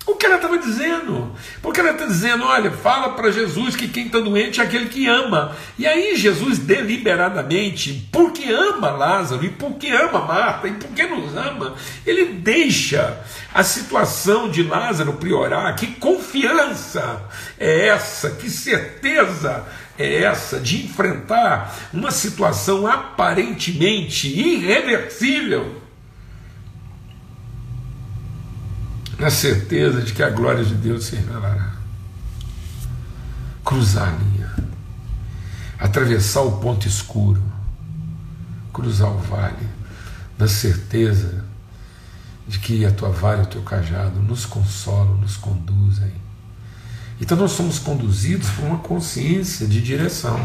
o 0.04 0.16
que 0.16 0.26
ela 0.26 0.36
estava 0.36 0.58
dizendo. 0.58 1.32
Porque 1.62 1.78
ela 1.78 1.92
está 1.92 2.04
dizendo: 2.04 2.44
olha, 2.44 2.72
fala 2.72 3.10
para 3.10 3.30
Jesus 3.30 3.76
que 3.76 3.86
quem 3.86 4.06
está 4.06 4.18
doente 4.18 4.60
é 4.60 4.64
aquele 4.64 4.86
que 4.86 5.06
ama. 5.06 5.54
E 5.78 5.86
aí 5.86 6.16
Jesus 6.16 6.58
deliberadamente, 6.58 8.08
porque 8.10 8.50
ama 8.50 8.90
Lázaro, 8.90 9.44
e 9.44 9.50
porque 9.50 9.88
ama 9.88 10.18
Marta, 10.18 10.66
e 10.66 10.72
porque 10.72 11.06
nos 11.06 11.36
ama, 11.36 11.74
ele 12.04 12.24
deixa 12.24 13.20
a 13.54 13.62
situação 13.62 14.50
de 14.50 14.64
Lázaro 14.64 15.12
priorar. 15.12 15.76
Que 15.76 15.86
confiança 15.86 17.22
é 17.58 17.86
essa? 17.86 18.32
Que 18.32 18.50
certeza 18.50 19.64
é 19.98 20.22
essa 20.22 20.58
de 20.58 20.84
enfrentar 20.84 21.74
uma 21.92 22.10
situação 22.10 22.86
aparentemente 22.86 24.28
irreversível, 24.28 25.82
na 29.18 29.30
certeza 29.30 30.02
de 30.02 30.12
que 30.12 30.22
a 30.22 30.30
glória 30.30 30.64
de 30.64 30.74
Deus 30.74 31.04
se 31.04 31.16
revelará. 31.16 31.72
Cruzar 33.64 34.08
a 34.08 34.16
linha, 34.16 34.54
atravessar 35.78 36.42
o 36.42 36.58
ponto 36.58 36.86
escuro, 36.86 37.42
cruzar 38.72 39.10
o 39.10 39.18
vale, 39.18 39.68
na 40.36 40.48
certeza 40.48 41.44
de 42.46 42.58
que 42.58 42.84
a 42.84 42.90
tua 42.90 43.10
vara 43.10 43.42
e 43.42 43.44
o 43.44 43.46
teu 43.46 43.62
cajado 43.62 44.20
nos 44.20 44.44
consolam, 44.44 45.16
nos 45.16 45.36
conduzem 45.36 46.23
então 47.20 47.36
nós 47.36 47.52
somos 47.52 47.78
conduzidos 47.78 48.48
por 48.50 48.64
uma 48.64 48.78
consciência 48.78 49.66
de 49.66 49.80
direção. 49.80 50.38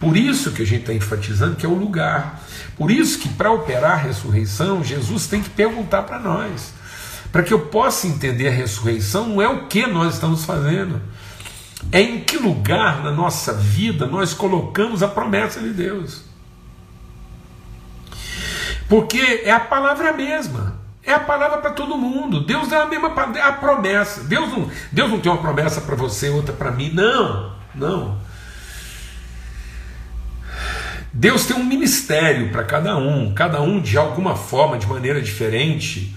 Por 0.00 0.16
isso 0.16 0.52
que 0.52 0.62
a 0.62 0.66
gente 0.66 0.82
está 0.82 0.94
enfatizando 0.94 1.56
que 1.56 1.66
é 1.66 1.68
o 1.68 1.74
lugar. 1.74 2.42
Por 2.76 2.90
isso 2.90 3.18
que 3.18 3.28
para 3.28 3.50
operar 3.50 3.92
a 3.92 3.96
ressurreição, 3.96 4.82
Jesus 4.82 5.26
tem 5.26 5.42
que 5.42 5.50
perguntar 5.50 6.04
para 6.04 6.18
nós. 6.18 6.72
Para 7.30 7.42
que 7.42 7.52
eu 7.52 7.66
possa 7.66 8.06
entender 8.06 8.48
a 8.48 8.52
ressurreição, 8.52 9.28
não 9.28 9.42
é 9.42 9.48
o 9.48 9.66
que 9.66 9.86
nós 9.86 10.14
estamos 10.14 10.44
fazendo, 10.44 11.00
é 11.92 12.00
em 12.00 12.20
que 12.20 12.38
lugar 12.38 13.02
na 13.02 13.12
nossa 13.12 13.52
vida 13.52 14.06
nós 14.06 14.32
colocamos 14.32 15.02
a 15.02 15.08
promessa 15.08 15.60
de 15.60 15.70
Deus. 15.70 16.22
Porque 18.88 19.42
é 19.44 19.50
a 19.50 19.60
palavra 19.60 20.12
mesma. 20.12 20.78
É 21.02 21.12
a 21.14 21.20
palavra 21.20 21.58
para 21.58 21.70
todo 21.70 21.96
mundo. 21.96 22.44
Deus 22.44 22.70
é 22.72 22.76
a 22.76 22.86
mesma 22.86 23.12
é 23.36 23.40
a 23.40 23.52
promessa. 23.52 24.24
Deus 24.24 24.50
não, 24.50 24.70
Deus 24.92 25.10
não 25.10 25.20
tem 25.20 25.32
uma 25.32 25.40
promessa 25.40 25.80
para 25.80 25.96
você, 25.96 26.28
outra 26.28 26.52
para 26.52 26.70
mim. 26.70 26.90
Não, 26.92 27.52
não. 27.74 28.18
Deus 31.12 31.46
tem 31.46 31.56
um 31.56 31.64
ministério 31.64 32.50
para 32.50 32.62
cada 32.62 32.96
um, 32.96 33.32
cada 33.32 33.60
um 33.60 33.80
de 33.80 33.96
alguma 33.96 34.36
forma, 34.36 34.78
de 34.78 34.86
maneira 34.86 35.20
diferente, 35.20 36.14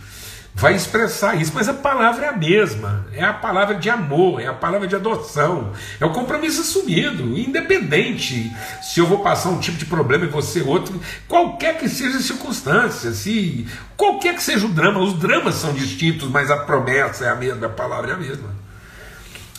vai 0.53 0.75
expressar 0.75 1.35
isso, 1.35 1.51
mas 1.53 1.69
a 1.69 1.73
palavra 1.73 2.25
é 2.25 2.29
a 2.29 2.37
mesma, 2.37 3.05
é 3.13 3.23
a 3.23 3.33
palavra 3.33 3.75
de 3.75 3.89
amor, 3.89 4.41
é 4.41 4.47
a 4.47 4.53
palavra 4.53 4.87
de 4.87 4.95
adoção, 4.95 5.71
é 5.99 6.05
o 6.05 6.11
compromisso 6.11 6.61
assumido, 6.61 7.37
independente 7.37 8.51
se 8.81 8.99
eu 8.99 9.07
vou 9.07 9.19
passar 9.19 9.49
um 9.49 9.59
tipo 9.59 9.77
de 9.77 9.85
problema 9.85 10.25
e 10.25 10.29
você 10.29 10.61
outro, 10.61 10.99
qualquer 11.27 11.77
que 11.77 11.87
seja 11.87 12.17
a 12.17 12.21
circunstância, 12.21 13.11
se 13.11 13.65
qualquer 13.95 14.35
que 14.35 14.43
seja 14.43 14.65
o 14.65 14.69
drama, 14.69 14.99
os 14.99 15.13
dramas 15.13 15.55
são 15.55 15.73
distintos, 15.73 16.29
mas 16.29 16.51
a 16.51 16.57
promessa 16.57 17.25
é 17.25 17.29
a 17.29 17.35
mesma, 17.35 17.65
a 17.65 17.69
palavra 17.69 18.11
é 18.11 18.13
a 18.13 18.17
mesma. 18.17 18.60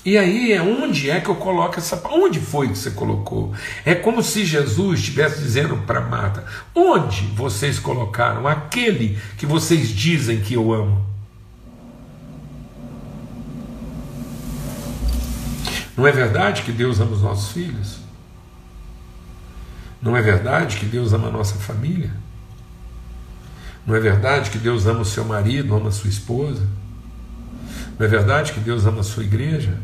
E 0.04 0.18
aí 0.18 0.52
é 0.52 0.60
onde 0.60 1.08
é 1.08 1.20
que 1.20 1.28
eu 1.28 1.36
coloco 1.36 1.78
essa. 1.78 2.00
Onde 2.10 2.40
foi 2.40 2.68
que 2.68 2.76
você 2.76 2.90
colocou? 2.90 3.54
É 3.84 3.94
como 3.94 4.20
se 4.22 4.44
Jesus 4.44 4.98
estivesse 4.98 5.40
dizendo 5.40 5.76
para 5.86 6.00
Marta: 6.00 6.44
onde 6.74 7.22
vocês 7.36 7.78
colocaram 7.78 8.48
aquele 8.48 9.16
que 9.38 9.46
vocês 9.46 9.90
dizem 9.90 10.40
que 10.40 10.54
eu 10.54 10.72
amo? 10.72 11.06
Não 15.96 16.06
é 16.06 16.10
verdade 16.10 16.62
que 16.62 16.72
Deus 16.72 16.98
ama 16.98 17.12
os 17.12 17.22
nossos 17.22 17.52
filhos? 17.52 17.98
Não 20.00 20.16
é 20.16 20.22
verdade 20.22 20.78
que 20.78 20.86
Deus 20.86 21.12
ama 21.12 21.28
a 21.28 21.30
nossa 21.30 21.54
família? 21.54 22.10
Não 23.86 23.94
é 23.94 24.00
verdade 24.00 24.50
que 24.50 24.58
Deus 24.58 24.86
ama 24.86 25.00
o 25.00 25.04
seu 25.04 25.24
marido, 25.24 25.76
ama 25.76 25.90
a 25.90 25.92
sua 25.92 26.10
esposa? 26.10 26.66
Não 27.96 28.04
é 28.04 28.08
verdade 28.08 28.52
que 28.52 28.58
Deus 28.58 28.84
ama 28.84 29.00
a 29.00 29.04
sua 29.04 29.22
igreja? 29.22 29.78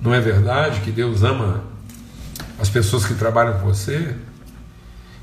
Não 0.00 0.14
é 0.14 0.20
verdade 0.20 0.80
que 0.80 0.90
Deus 0.90 1.22
ama 1.22 1.64
as 2.58 2.68
pessoas 2.68 3.04
que 3.04 3.14
trabalham 3.14 3.58
com 3.58 3.66
você? 3.66 4.14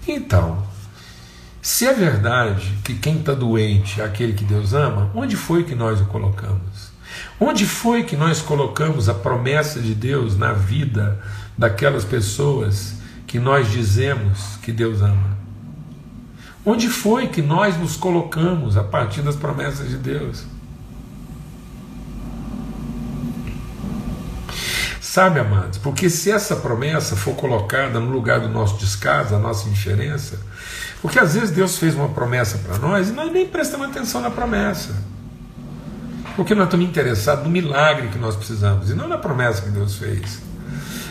Então, 0.07 0.63
se 1.62 1.88
é 1.88 1.93
verdade 1.93 2.77
que 2.83 2.95
quem 2.95 3.19
está 3.19 3.33
doente 3.33 4.01
é 4.01 4.03
aquele 4.03 4.33
que 4.33 4.43
Deus 4.43 4.73
ama, 4.73 5.09
onde 5.15 5.36
foi 5.36 5.63
que 5.63 5.73
nós 5.73 6.01
o 6.01 6.05
colocamos? 6.05 6.91
Onde 7.39 7.65
foi 7.65 8.03
que 8.03 8.17
nós 8.17 8.41
colocamos 8.41 9.07
a 9.07 9.13
promessa 9.13 9.79
de 9.79 9.95
Deus 9.95 10.38
na 10.38 10.51
vida 10.53 11.21
daquelas 11.57 12.03
pessoas 12.03 12.95
que 13.25 13.39
nós 13.39 13.71
dizemos 13.71 14.57
que 14.62 14.71
Deus 14.71 15.01
ama? 15.01 15.38
Onde 16.65 16.89
foi 16.89 17.27
que 17.27 17.41
nós 17.41 17.77
nos 17.77 17.95
colocamos 17.95 18.77
a 18.77 18.83
partir 18.83 19.21
das 19.21 19.36
promessas 19.36 19.89
de 19.89 19.97
Deus? 19.97 20.45
Sabe, 25.13 25.39
amados, 25.39 25.78
porque 25.78 26.10
se 26.10 26.32
essa 26.32 26.56
promessa 26.56 27.15
for 27.15 27.36
colocada 27.36 27.99
no 27.99 28.10
lugar 28.10 28.39
do 28.39 28.49
nosso 28.49 28.80
descaso, 28.80 29.30
da 29.30 29.38
nossa 29.38 29.69
indiferença, 29.69 30.39
porque 31.04 31.19
às 31.19 31.36
vezes 31.36 31.52
Deus 31.52 31.78
fez 31.78 31.93
uma 31.93 32.10
promessa 32.10 32.58
para 32.58 32.80
nós 32.80 33.10
e 33.10 33.12
nós 33.12 33.32
nem 33.32 33.45
prestamos 33.45 33.89
atenção 33.89 34.21
na 34.21 34.32
promessa. 34.32 34.95
Porque 36.36 36.56
nós 36.56 36.65
estamos 36.65 36.88
interessados 36.88 37.43
no 37.43 37.52
milagre 37.52 38.08
que 38.08 38.17
nós 38.17 38.36
precisamos 38.36 38.89
e 38.89 38.95
não 38.95 39.08
na 39.08 39.19
promessa 39.19 39.62
que 39.62 39.69
Deus 39.69 39.97
fez. 39.97 40.41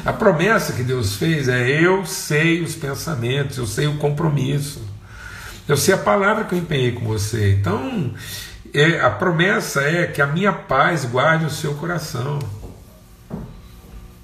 A 0.04 0.12
promessa 0.12 0.72
que 0.72 0.82
Deus 0.82 1.14
fez 1.14 1.46
é: 1.46 1.64
eu 1.70 2.04
sei 2.04 2.60
os 2.60 2.74
pensamentos, 2.74 3.56
eu 3.56 3.66
sei 3.68 3.86
o 3.86 3.98
compromisso, 3.98 4.82
eu 5.68 5.76
sei 5.76 5.94
a 5.94 5.98
palavra 5.98 6.42
que 6.42 6.56
eu 6.56 6.58
empenhei 6.58 6.90
com 6.90 7.04
você. 7.04 7.52
Então, 7.52 8.12
é, 8.74 9.00
a 9.00 9.10
promessa 9.10 9.80
é 9.82 10.08
que 10.08 10.20
a 10.20 10.26
minha 10.26 10.52
paz 10.52 11.04
guarde 11.04 11.44
o 11.44 11.50
seu 11.50 11.74
coração. 11.74 12.40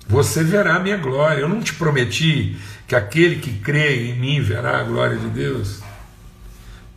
Você 0.09 0.42
verá 0.42 0.77
a 0.77 0.81
minha 0.81 0.97
glória. 0.97 1.42
Eu 1.42 1.49
não 1.49 1.61
te 1.61 1.75
prometi 1.75 2.57
que 2.87 2.97
aquele 2.97 3.37
que 3.37 3.53
crê 3.59 4.09
em 4.11 4.18
mim 4.18 4.40
verá 4.40 4.81
a 4.81 4.83
glória 4.83 5.16
de 5.16 5.29
Deus. 5.29 5.81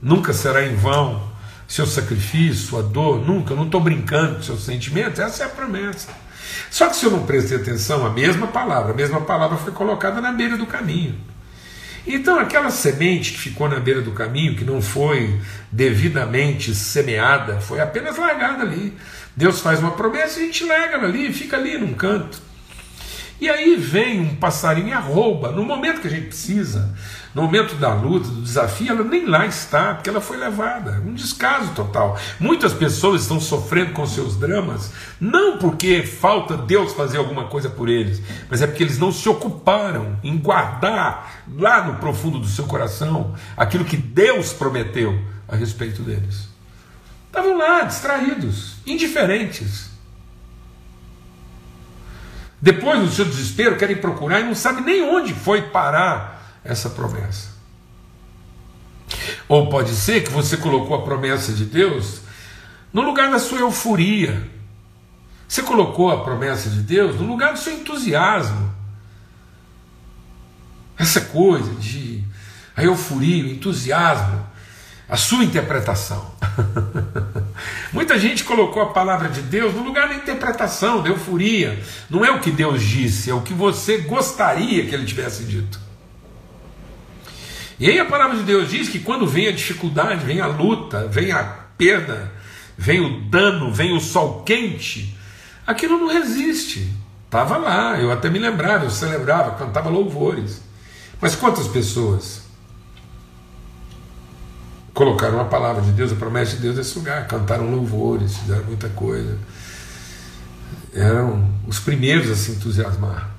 Nunca 0.01 0.33
será 0.33 0.65
em 0.65 0.75
vão 0.75 1.31
seu 1.71 1.85
sacrifício, 1.85 2.67
sua 2.67 2.83
dor, 2.83 3.25
nunca. 3.25 3.53
Eu 3.53 3.57
não 3.57 3.65
estou 3.65 3.79
brincando 3.79 4.35
com 4.35 4.43
seus 4.43 4.65
sentimentos, 4.65 5.19
essa 5.19 5.43
é 5.43 5.45
a 5.45 5.49
promessa. 5.49 6.09
Só 6.69 6.89
que 6.89 6.97
se 6.97 7.05
eu 7.05 7.11
não 7.11 7.25
prestei 7.25 7.57
atenção, 7.57 8.05
a 8.05 8.09
mesma 8.09 8.47
palavra, 8.47 8.91
a 8.91 8.95
mesma 8.95 9.21
palavra 9.21 9.57
foi 9.57 9.71
colocada 9.71 10.19
na 10.19 10.33
beira 10.33 10.57
do 10.57 10.65
caminho. 10.65 11.15
Então, 12.05 12.39
aquela 12.39 12.69
semente 12.71 13.31
que 13.31 13.39
ficou 13.39 13.69
na 13.69 13.79
beira 13.79 14.01
do 14.01 14.11
caminho, 14.11 14.55
que 14.55 14.65
não 14.65 14.81
foi 14.81 15.39
devidamente 15.71 16.75
semeada, 16.75 17.61
foi 17.61 17.79
apenas 17.79 18.17
largada 18.17 18.63
ali. 18.63 18.97
Deus 19.35 19.61
faz 19.61 19.79
uma 19.79 19.91
promessa 19.91 20.39
e 20.39 20.43
a 20.43 20.45
gente 20.47 20.65
larga 20.65 20.95
ela 20.95 21.05
ali, 21.05 21.31
fica 21.31 21.55
ali 21.55 21.77
num 21.77 21.93
canto. 21.93 22.41
E 23.41 23.49
aí 23.49 23.75
vem 23.75 24.19
um 24.19 24.35
passarinho 24.35 24.89
e 24.89 24.93
arroba, 24.93 25.51
no 25.51 25.65
momento 25.65 25.99
que 25.99 26.07
a 26.07 26.11
gente 26.11 26.27
precisa, 26.27 26.95
no 27.33 27.41
momento 27.41 27.73
da 27.73 27.91
luta, 27.91 28.27
do 28.27 28.43
desafio, 28.43 28.91
ela 28.91 29.03
nem 29.03 29.25
lá 29.25 29.47
está, 29.47 29.95
porque 29.95 30.11
ela 30.11 30.21
foi 30.21 30.37
levada. 30.37 31.01
Um 31.03 31.15
descaso 31.15 31.73
total. 31.73 32.19
Muitas 32.39 32.71
pessoas 32.71 33.23
estão 33.23 33.39
sofrendo 33.39 33.93
com 33.93 34.05
seus 34.05 34.37
dramas, 34.37 34.91
não 35.19 35.57
porque 35.57 36.03
falta 36.03 36.55
Deus 36.55 36.93
fazer 36.93 37.17
alguma 37.17 37.45
coisa 37.45 37.67
por 37.67 37.89
eles, 37.89 38.21
mas 38.47 38.61
é 38.61 38.67
porque 38.67 38.83
eles 38.83 38.99
não 38.99 39.11
se 39.11 39.27
ocuparam 39.27 40.19
em 40.23 40.37
guardar 40.37 41.43
lá 41.57 41.83
no 41.83 41.95
profundo 41.95 42.37
do 42.37 42.47
seu 42.47 42.65
coração 42.65 43.33
aquilo 43.57 43.85
que 43.85 43.97
Deus 43.97 44.53
prometeu 44.53 45.19
a 45.47 45.55
respeito 45.55 46.03
deles. 46.03 46.47
Estavam 47.25 47.57
lá, 47.57 47.81
distraídos, 47.81 48.75
indiferentes. 48.85 49.90
Depois 52.61 52.99
do 53.01 53.09
seu 53.09 53.25
desespero, 53.25 53.77
querem 53.77 53.97
procurar 53.97 54.39
e 54.39 54.43
não 54.43 54.53
sabem 54.53 54.83
nem 54.83 55.01
onde 55.01 55.33
foi 55.33 55.63
parar 55.63 56.59
essa 56.63 56.89
promessa. 56.89 57.49
Ou 59.47 59.67
pode 59.69 59.91
ser 59.95 60.23
que 60.23 60.29
você 60.29 60.57
colocou 60.57 60.95
a 60.95 61.01
promessa 61.01 61.51
de 61.53 61.65
Deus 61.65 62.21
no 62.93 63.01
lugar 63.01 63.31
da 63.31 63.39
sua 63.39 63.59
euforia. 63.59 64.49
Você 65.47 65.63
colocou 65.63 66.11
a 66.11 66.23
promessa 66.23 66.69
de 66.69 66.81
Deus 66.81 67.19
no 67.19 67.25
lugar 67.25 67.53
do 67.53 67.59
seu 67.59 67.73
entusiasmo. 67.73 68.73
Essa 70.97 71.21
coisa 71.21 71.73
de 71.75 72.23
a 72.75 72.83
euforia, 72.83 73.43
o 73.43 73.49
entusiasmo, 73.49 74.45
a 75.11 75.17
sua 75.17 75.43
interpretação. 75.43 76.31
Muita 77.91 78.17
gente 78.17 78.45
colocou 78.45 78.81
a 78.81 78.93
palavra 78.93 79.27
de 79.27 79.41
Deus 79.41 79.73
no 79.75 79.83
lugar 79.83 80.07
da 80.07 80.15
interpretação, 80.15 81.03
da 81.03 81.09
euforia. 81.09 81.83
Não 82.09 82.23
é 82.23 82.31
o 82.31 82.39
que 82.39 82.49
Deus 82.49 82.81
disse, 82.81 83.29
é 83.29 83.33
o 83.33 83.41
que 83.41 83.53
você 83.53 83.97
gostaria 83.97 84.85
que 84.85 84.95
ele 84.95 85.05
tivesse 85.05 85.43
dito. 85.43 85.77
E 87.77 87.89
aí 87.89 87.99
a 87.99 88.05
palavra 88.05 88.37
de 88.37 88.43
Deus 88.43 88.69
diz 88.69 88.87
que 88.87 88.99
quando 88.99 89.27
vem 89.27 89.49
a 89.49 89.51
dificuldade, 89.51 90.23
vem 90.23 90.39
a 90.39 90.47
luta, 90.47 91.05
vem 91.09 91.33
a 91.33 91.43
perda, 91.77 92.31
vem 92.77 93.01
o 93.01 93.19
dano, 93.29 93.73
vem 93.73 93.93
o 93.93 93.99
sol 93.99 94.43
quente, 94.43 95.17
aquilo 95.67 95.99
não 95.99 96.07
resiste. 96.07 96.89
Estava 97.25 97.57
lá, 97.57 97.99
eu 97.99 98.13
até 98.13 98.29
me 98.29 98.39
lembrava, 98.39 98.85
eu 98.85 98.89
celebrava, 98.89 99.57
cantava 99.57 99.89
louvores. 99.89 100.61
Mas 101.19 101.35
quantas 101.35 101.67
pessoas 101.67 102.40
colocaram 104.93 105.39
a 105.39 105.45
palavra 105.45 105.81
de 105.81 105.91
Deus, 105.91 106.11
a 106.11 106.15
promessa 106.15 106.55
de 106.55 106.61
Deus 106.63 106.75
nesse 106.75 106.97
lugar, 106.97 107.27
cantaram 107.27 107.69
louvores, 107.69 108.37
fizeram 108.37 108.65
muita 108.65 108.89
coisa. 108.89 109.37
Eram 110.93 111.49
os 111.67 111.79
primeiros 111.79 112.29
a 112.29 112.35
se 112.35 112.51
entusiasmar. 112.51 113.31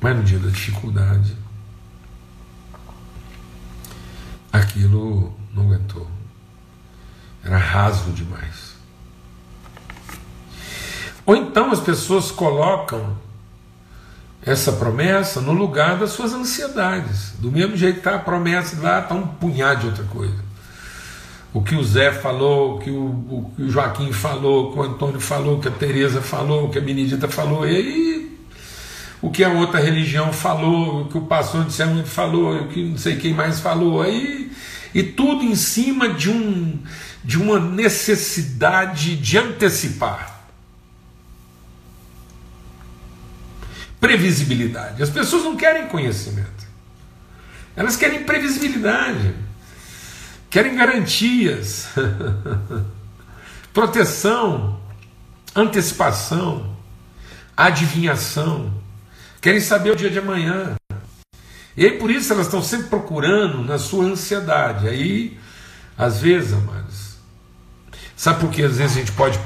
Mas 0.00 0.16
no 0.16 0.22
dia 0.22 0.38
da 0.38 0.50
dificuldade, 0.50 1.36
aquilo 4.52 5.34
não 5.54 5.64
aguentou. 5.64 6.08
Era 7.42 7.58
raso 7.58 8.10
demais. 8.12 8.74
Ou 11.26 11.36
então 11.36 11.70
as 11.70 11.80
pessoas 11.80 12.30
colocam 12.30 13.16
essa 14.44 14.72
promessa 14.72 15.40
no 15.40 15.52
lugar 15.52 15.96
das 15.96 16.10
suas 16.10 16.32
ansiedades. 16.32 17.32
Do 17.38 17.50
mesmo 17.50 17.76
jeito 17.76 17.94
que 17.94 18.00
está 18.00 18.16
a 18.16 18.18
promessa 18.18 18.76
lá, 18.80 19.00
está 19.00 19.14
um 19.14 19.26
punhado 19.26 19.80
de 19.80 19.86
outra 19.86 20.04
coisa. 20.04 20.44
O 21.52 21.62
que 21.62 21.74
o 21.74 21.84
Zé 21.84 22.12
falou, 22.12 22.76
o 22.76 22.78
que 22.80 22.90
o, 22.90 23.04
o, 23.04 23.52
que 23.56 23.62
o 23.62 23.70
Joaquim 23.70 24.12
falou, 24.12 24.68
o 24.68 24.72
que 24.72 24.78
o 24.78 24.82
Antônio 24.82 25.20
falou, 25.20 25.56
o 25.56 25.60
que 25.60 25.68
a 25.68 25.70
Tereza 25.70 26.20
falou, 26.20 26.66
o 26.66 26.70
que 26.70 26.78
a 26.78 26.80
Benedita 26.80 27.28
falou, 27.28 27.66
e 27.66 27.76
aí 27.76 28.38
o 29.22 29.30
que 29.30 29.42
a 29.42 29.48
outra 29.48 29.80
religião 29.80 30.32
falou, 30.32 31.02
o 31.02 31.08
que 31.08 31.16
o 31.16 31.22
pastor 31.22 31.64
de 31.64 31.72
Sermão 31.72 32.04
falou, 32.04 32.56
o 32.56 32.68
que 32.68 32.84
não 32.84 32.98
sei 32.98 33.16
quem 33.16 33.32
mais 33.32 33.60
falou, 33.60 34.02
aí 34.02 34.52
e 34.94 35.02
tudo 35.02 35.42
em 35.42 35.54
cima 35.54 36.10
de 36.10 36.30
um 36.30 36.78
de 37.24 37.40
uma 37.40 37.58
necessidade 37.58 39.16
de 39.16 39.38
antecipar. 39.38 40.33
Previsibilidade. 44.04 45.02
As 45.02 45.08
pessoas 45.08 45.44
não 45.44 45.56
querem 45.56 45.88
conhecimento, 45.88 46.66
elas 47.74 47.96
querem 47.96 48.22
previsibilidade, 48.24 49.34
querem 50.50 50.76
garantias, 50.76 51.88
proteção, 53.72 54.78
antecipação, 55.56 56.76
adivinhação, 57.56 58.74
querem 59.40 59.60
saber 59.62 59.92
o 59.92 59.96
dia 59.96 60.10
de 60.10 60.18
amanhã. 60.18 60.74
E 61.74 61.86
aí 61.86 61.98
por 61.98 62.10
isso 62.10 62.30
elas 62.30 62.44
estão 62.44 62.62
sempre 62.62 62.88
procurando 62.88 63.64
na 63.64 63.78
sua 63.78 64.04
ansiedade. 64.04 64.86
Aí, 64.86 65.38
às 65.96 66.20
vezes, 66.20 66.52
amados, 66.52 67.16
sabe 68.14 68.40
por 68.40 68.50
que 68.50 68.62
às 68.62 68.76
vezes 68.76 68.98
a 68.98 69.00
gente 69.00 69.12
pode 69.12 69.40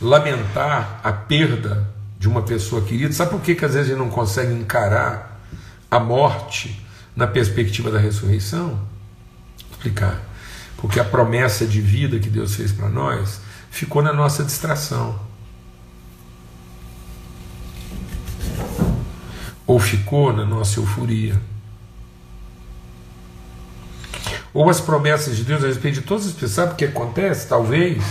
lamentar 0.00 0.98
a 1.04 1.12
perda 1.12 1.93
de 2.24 2.28
uma 2.28 2.40
pessoa 2.40 2.80
querida. 2.80 3.12
Sabe 3.12 3.32
por 3.32 3.42
que, 3.42 3.54
que 3.54 3.66
às 3.66 3.74
vezes 3.74 3.90
a 3.90 3.94
gente 3.94 4.02
não 4.02 4.08
consegue 4.08 4.54
encarar 4.54 5.44
a 5.90 6.00
morte 6.00 6.82
na 7.14 7.26
perspectiva 7.26 7.90
da 7.90 7.98
ressurreição? 7.98 8.68
Vou 8.68 9.72
explicar. 9.72 10.22
Porque 10.78 10.98
a 10.98 11.04
promessa 11.04 11.66
de 11.66 11.82
vida 11.82 12.18
que 12.18 12.30
Deus 12.30 12.54
fez 12.54 12.72
para 12.72 12.88
nós 12.88 13.42
ficou 13.70 14.00
na 14.00 14.10
nossa 14.10 14.42
distração. 14.42 15.20
Ou 19.66 19.78
ficou 19.78 20.32
na 20.32 20.46
nossa 20.46 20.80
euforia. 20.80 21.38
Ou 24.54 24.70
as 24.70 24.80
promessas 24.80 25.36
de 25.36 25.44
Deus 25.44 25.62
a 25.62 25.66
respeito 25.66 26.00
de 26.00 26.06
todas 26.06 26.26
as 26.26 26.32
pessoas. 26.32 26.52
Sabe 26.52 26.72
o 26.72 26.76
que 26.76 26.86
acontece? 26.86 27.46
Talvez 27.46 28.02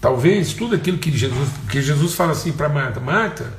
Talvez 0.00 0.52
tudo 0.52 0.74
aquilo 0.74 0.98
que 0.98 1.10
Jesus, 1.16 1.48
que 1.70 1.80
Jesus 1.82 2.14
fala 2.14 2.32
assim 2.32 2.52
para 2.52 2.68
Marta: 2.68 3.00
Marta, 3.00 3.52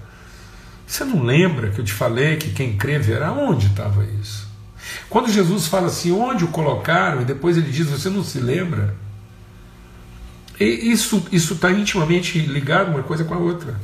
você 0.86 1.04
não 1.04 1.24
lembra 1.24 1.72
que 1.72 1.80
eu 1.80 1.86
te 1.86 1.92
falei 1.92 2.38
que 2.38 2.52
quem 2.52 2.78
crê 2.78 2.98
verá? 2.98 3.34
Onde 3.34 3.68
estava 3.68 4.06
isso? 4.06 4.48
Quando 5.10 5.30
Jesus 5.30 5.68
fala 5.68 5.88
assim, 5.88 6.12
onde 6.12 6.46
o 6.46 6.48
colocaram, 6.48 7.22
e 7.22 7.26
depois 7.26 7.58
ele 7.58 7.70
diz, 7.70 7.88
você 7.88 8.10
não 8.10 8.24
se 8.24 8.40
lembra? 8.40 8.96
E 10.60 10.66
isso 10.66 11.28
está 11.32 11.72
intimamente 11.72 12.40
ligado 12.40 12.90
uma 12.90 13.04
coisa 13.04 13.24
com 13.26 13.34
a 13.34 13.38
outra. 13.38 13.76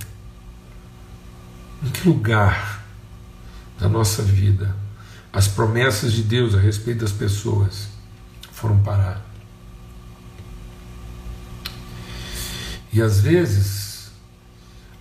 Em 1.83 1.89
que 1.89 2.07
lugar 2.07 2.83
da 3.77 3.89
nossa 3.89 4.23
vida 4.23 4.73
as 5.31 5.47
promessas 5.47 6.13
de 6.13 6.23
Deus 6.23 6.55
a 6.55 6.59
respeito 6.59 7.01
das 7.01 7.11
pessoas 7.11 7.89
foram 8.53 8.79
parar? 8.79 9.32
E 12.93 13.01
às 13.01 13.19
vezes 13.19 14.11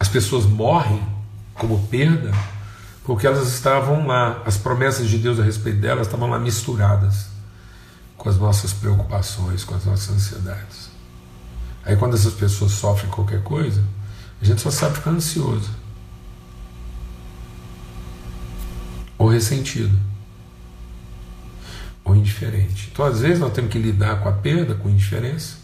as 0.01 0.09
pessoas 0.09 0.47
morrem 0.47 1.07
como 1.55 1.87
perda 1.89 2.33
porque 3.05 3.27
elas 3.27 3.47
estavam 3.49 4.07
lá, 4.07 4.43
as 4.47 4.57
promessas 4.57 5.09
de 5.09 5.19
Deus 5.19 5.39
a 5.39 5.43
respeito 5.43 5.81
delas 5.81 6.07
estavam 6.07 6.31
lá 6.31 6.39
misturadas 6.39 7.27
com 8.17 8.29
as 8.29 8.39
nossas 8.39 8.73
preocupações, 8.73 9.65
com 9.65 9.75
as 9.75 9.85
nossas 9.85 10.15
ansiedades. 10.15 10.91
Aí 11.85 11.97
quando 11.97 12.15
essas 12.15 12.33
pessoas 12.33 12.73
sofrem 12.73 13.11
qualquer 13.11 13.43
coisa, 13.43 13.85
a 14.41 14.45
gente 14.45 14.61
só 14.61 14.71
sabe 14.71 14.95
ficar 14.95 15.11
ansioso. 15.11 15.71
Ou 19.19 19.29
ressentido. 19.29 19.97
Ou 22.05 22.17
indiferente. 22.17 22.89
Então, 22.93 23.05
às 23.05 23.21
vezes, 23.21 23.39
nós 23.39 23.53
temos 23.53 23.71
que 23.71 23.79
lidar 23.79 24.21
com 24.21 24.29
a 24.29 24.33
perda, 24.33 24.75
com 24.75 24.89
indiferença, 24.89 25.59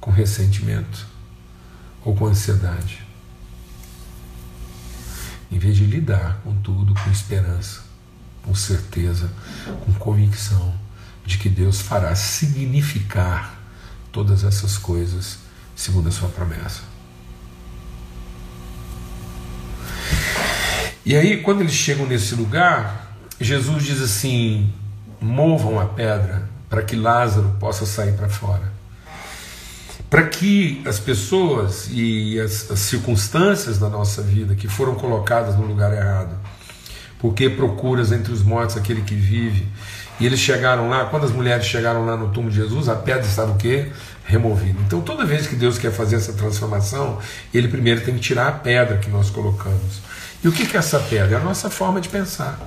com 0.00 0.10
ressentimento 0.10 1.09
ou 2.04 2.14
com 2.14 2.26
ansiedade. 2.26 3.06
Em 5.50 5.58
vez 5.58 5.76
de 5.76 5.84
lidar 5.84 6.40
com 6.44 6.54
tudo 6.56 6.94
com 6.94 7.10
esperança, 7.10 7.80
com 8.42 8.54
certeza, 8.54 9.30
com 9.84 9.92
convicção 9.94 10.74
de 11.26 11.38
que 11.38 11.48
Deus 11.48 11.80
fará 11.80 12.14
significar 12.14 13.58
todas 14.12 14.44
essas 14.44 14.78
coisas 14.78 15.38
segundo 15.74 16.08
a 16.08 16.12
sua 16.12 16.28
promessa. 16.28 16.82
E 21.04 21.16
aí, 21.16 21.42
quando 21.42 21.62
eles 21.62 21.72
chegam 21.72 22.06
nesse 22.06 22.34
lugar, 22.34 23.16
Jesus 23.40 23.84
diz 23.84 24.00
assim: 24.00 24.72
movam 25.20 25.80
a 25.80 25.86
pedra 25.86 26.48
para 26.68 26.82
que 26.82 26.94
Lázaro 26.94 27.56
possa 27.58 27.86
sair 27.86 28.12
para 28.12 28.28
fora. 28.28 28.69
Para 30.10 30.24
que 30.24 30.82
as 30.84 30.98
pessoas 30.98 31.88
e 31.92 32.38
as, 32.40 32.68
as, 32.68 32.80
circunstâncias 32.80 33.78
da 33.78 33.88
nossa 33.88 34.20
vida 34.20 34.56
que 34.56 34.66
foram 34.66 34.96
colocadas 34.96 35.56
no 35.56 35.64
lugar 35.64 35.92
errado, 35.92 36.36
porque 37.20 37.48
procuras 37.48 38.10
entre 38.10 38.32
os 38.32 38.42
mortos 38.42 38.76
aquele 38.76 39.02
que 39.02 39.14
vive, 39.14 39.68
e 40.18 40.26
eles 40.26 40.40
chegaram 40.40 40.88
lá, 40.88 41.04
quando 41.04 41.24
as 41.24 41.30
mulheres 41.30 41.64
chegaram 41.64 42.04
lá 42.04 42.16
no 42.16 42.30
túmulo 42.30 42.52
de 42.52 42.60
Jesus, 42.60 42.88
a 42.88 42.96
pedra 42.96 43.22
estava 43.22 43.52
o 43.52 43.56
quê? 43.56 43.86
Removida. 44.24 44.80
Então 44.84 45.00
toda 45.00 45.24
vez 45.24 45.46
que 45.46 45.54
Deus 45.54 45.78
quer 45.78 45.92
fazer 45.92 46.16
essa 46.16 46.32
transformação, 46.32 47.20
Ele 47.54 47.68
primeiro 47.68 48.00
tem 48.00 48.14
que 48.14 48.20
tirar 48.20 48.48
a 48.48 48.52
pedra 48.52 48.98
que 48.98 49.08
nós 49.08 49.30
colocamos. 49.30 50.02
E 50.42 50.48
o 50.48 50.52
que 50.52 50.76
é 50.76 50.78
essa 50.78 50.98
pedra? 50.98 51.36
É 51.36 51.40
a 51.40 51.44
nossa 51.44 51.70
forma 51.70 52.00
de 52.00 52.08
pensar. 52.08 52.58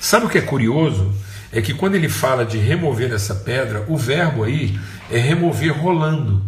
Sabe 0.00 0.26
o 0.26 0.28
que 0.28 0.38
é 0.38 0.42
curioso? 0.42 1.12
É 1.52 1.60
que 1.60 1.74
quando 1.74 1.94
ele 1.94 2.08
fala 2.08 2.44
de 2.44 2.56
remover 2.58 3.12
essa 3.12 3.34
pedra, 3.34 3.84
o 3.88 3.96
verbo 3.96 4.44
aí 4.44 4.78
é 5.10 5.18
remover 5.18 5.78
rolando. 5.78 6.42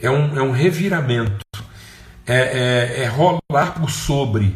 É 0.00 0.10
um, 0.10 0.38
é 0.38 0.42
um 0.42 0.52
reviramento. 0.52 1.44
É, 2.26 2.36
é, 2.36 3.02
é 3.02 3.06
rolar 3.06 3.74
por 3.78 3.90
sobre. 3.90 4.54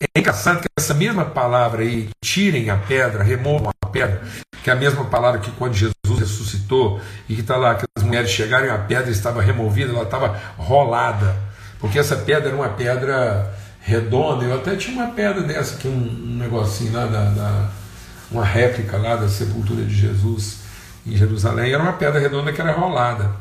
É 0.00 0.18
engraçado 0.18 0.60
que 0.60 0.68
essa 0.78 0.94
mesma 0.94 1.24
palavra 1.24 1.82
aí, 1.82 2.08
tirem 2.22 2.70
a 2.70 2.76
pedra, 2.76 3.24
removam 3.24 3.70
a 3.82 3.88
pedra, 3.88 4.22
que 4.62 4.70
é 4.70 4.72
a 4.72 4.76
mesma 4.76 5.04
palavra 5.06 5.40
que 5.40 5.50
quando 5.52 5.74
Jesus 5.74 5.94
ressuscitou 6.18 7.00
e 7.28 7.34
que 7.34 7.40
está 7.40 7.56
lá, 7.56 7.74
que 7.74 7.84
as 7.96 8.04
mulheres 8.04 8.30
chegaram 8.30 8.72
a 8.72 8.78
pedra 8.78 9.10
estava 9.10 9.42
removida, 9.42 9.92
ela 9.92 10.04
estava 10.04 10.40
rolada 10.56 11.50
porque 11.80 11.98
essa 11.98 12.14
pedra 12.14 12.48
era 12.48 12.56
uma 12.56 12.68
pedra 12.68 13.52
redonda, 13.80 14.44
eu 14.44 14.54
até 14.54 14.76
tinha 14.76 15.02
uma 15.02 15.12
pedra 15.12 15.42
dessa 15.42 15.76
aqui, 15.76 15.88
um, 15.88 15.92
um 15.92 16.36
negocinho 16.36 16.92
lá, 16.92 17.06
da, 17.06 17.24
da, 17.30 17.68
uma 18.30 18.44
réplica 18.44 18.96
lá 18.96 19.16
da 19.16 19.28
sepultura 19.28 19.84
de 19.84 19.94
Jesus 19.94 20.60
em 21.06 21.16
Jerusalém, 21.16 21.72
era 21.72 21.82
uma 21.82 21.94
pedra 21.94 22.20
redonda 22.20 22.52
que 22.52 22.60
era 22.60 22.72
rolada. 22.72 23.34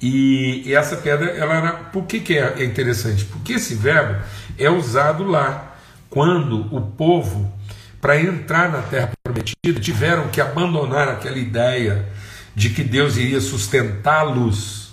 E, 0.00 0.62
e 0.66 0.74
essa 0.74 0.96
pedra, 0.96 1.30
ela 1.30 1.54
era. 1.54 1.72
Por 1.72 2.04
que, 2.06 2.20
que 2.20 2.36
é, 2.36 2.54
é 2.58 2.64
interessante? 2.64 3.24
Porque 3.24 3.54
esse 3.54 3.74
verbo 3.74 4.20
é 4.58 4.68
usado 4.68 5.22
lá, 5.22 5.76
quando 6.10 6.74
o 6.74 6.80
povo, 6.80 7.52
para 8.00 8.20
entrar 8.20 8.70
na 8.70 8.82
terra 8.82 9.10
prometida, 9.22 9.80
tiveram 9.80 10.28
que 10.28 10.40
abandonar 10.40 11.08
aquela 11.08 11.38
ideia 11.38 12.08
de 12.54 12.70
que 12.70 12.82
Deus 12.82 13.16
iria 13.16 13.40
sustentá-los 13.40 14.92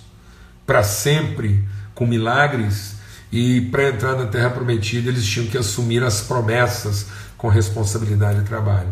para 0.65 0.83
sempre 0.83 1.67
com 1.95 2.05
milagres, 2.05 2.99
e 3.31 3.61
para 3.61 3.89
entrar 3.89 4.15
na 4.15 4.25
terra 4.25 4.49
prometida 4.49 5.09
eles 5.09 5.25
tinham 5.25 5.47
que 5.47 5.57
assumir 5.57 6.03
as 6.03 6.21
promessas 6.21 7.07
com 7.37 7.47
responsabilidade 7.47 8.39
de 8.39 8.45
trabalho. 8.45 8.89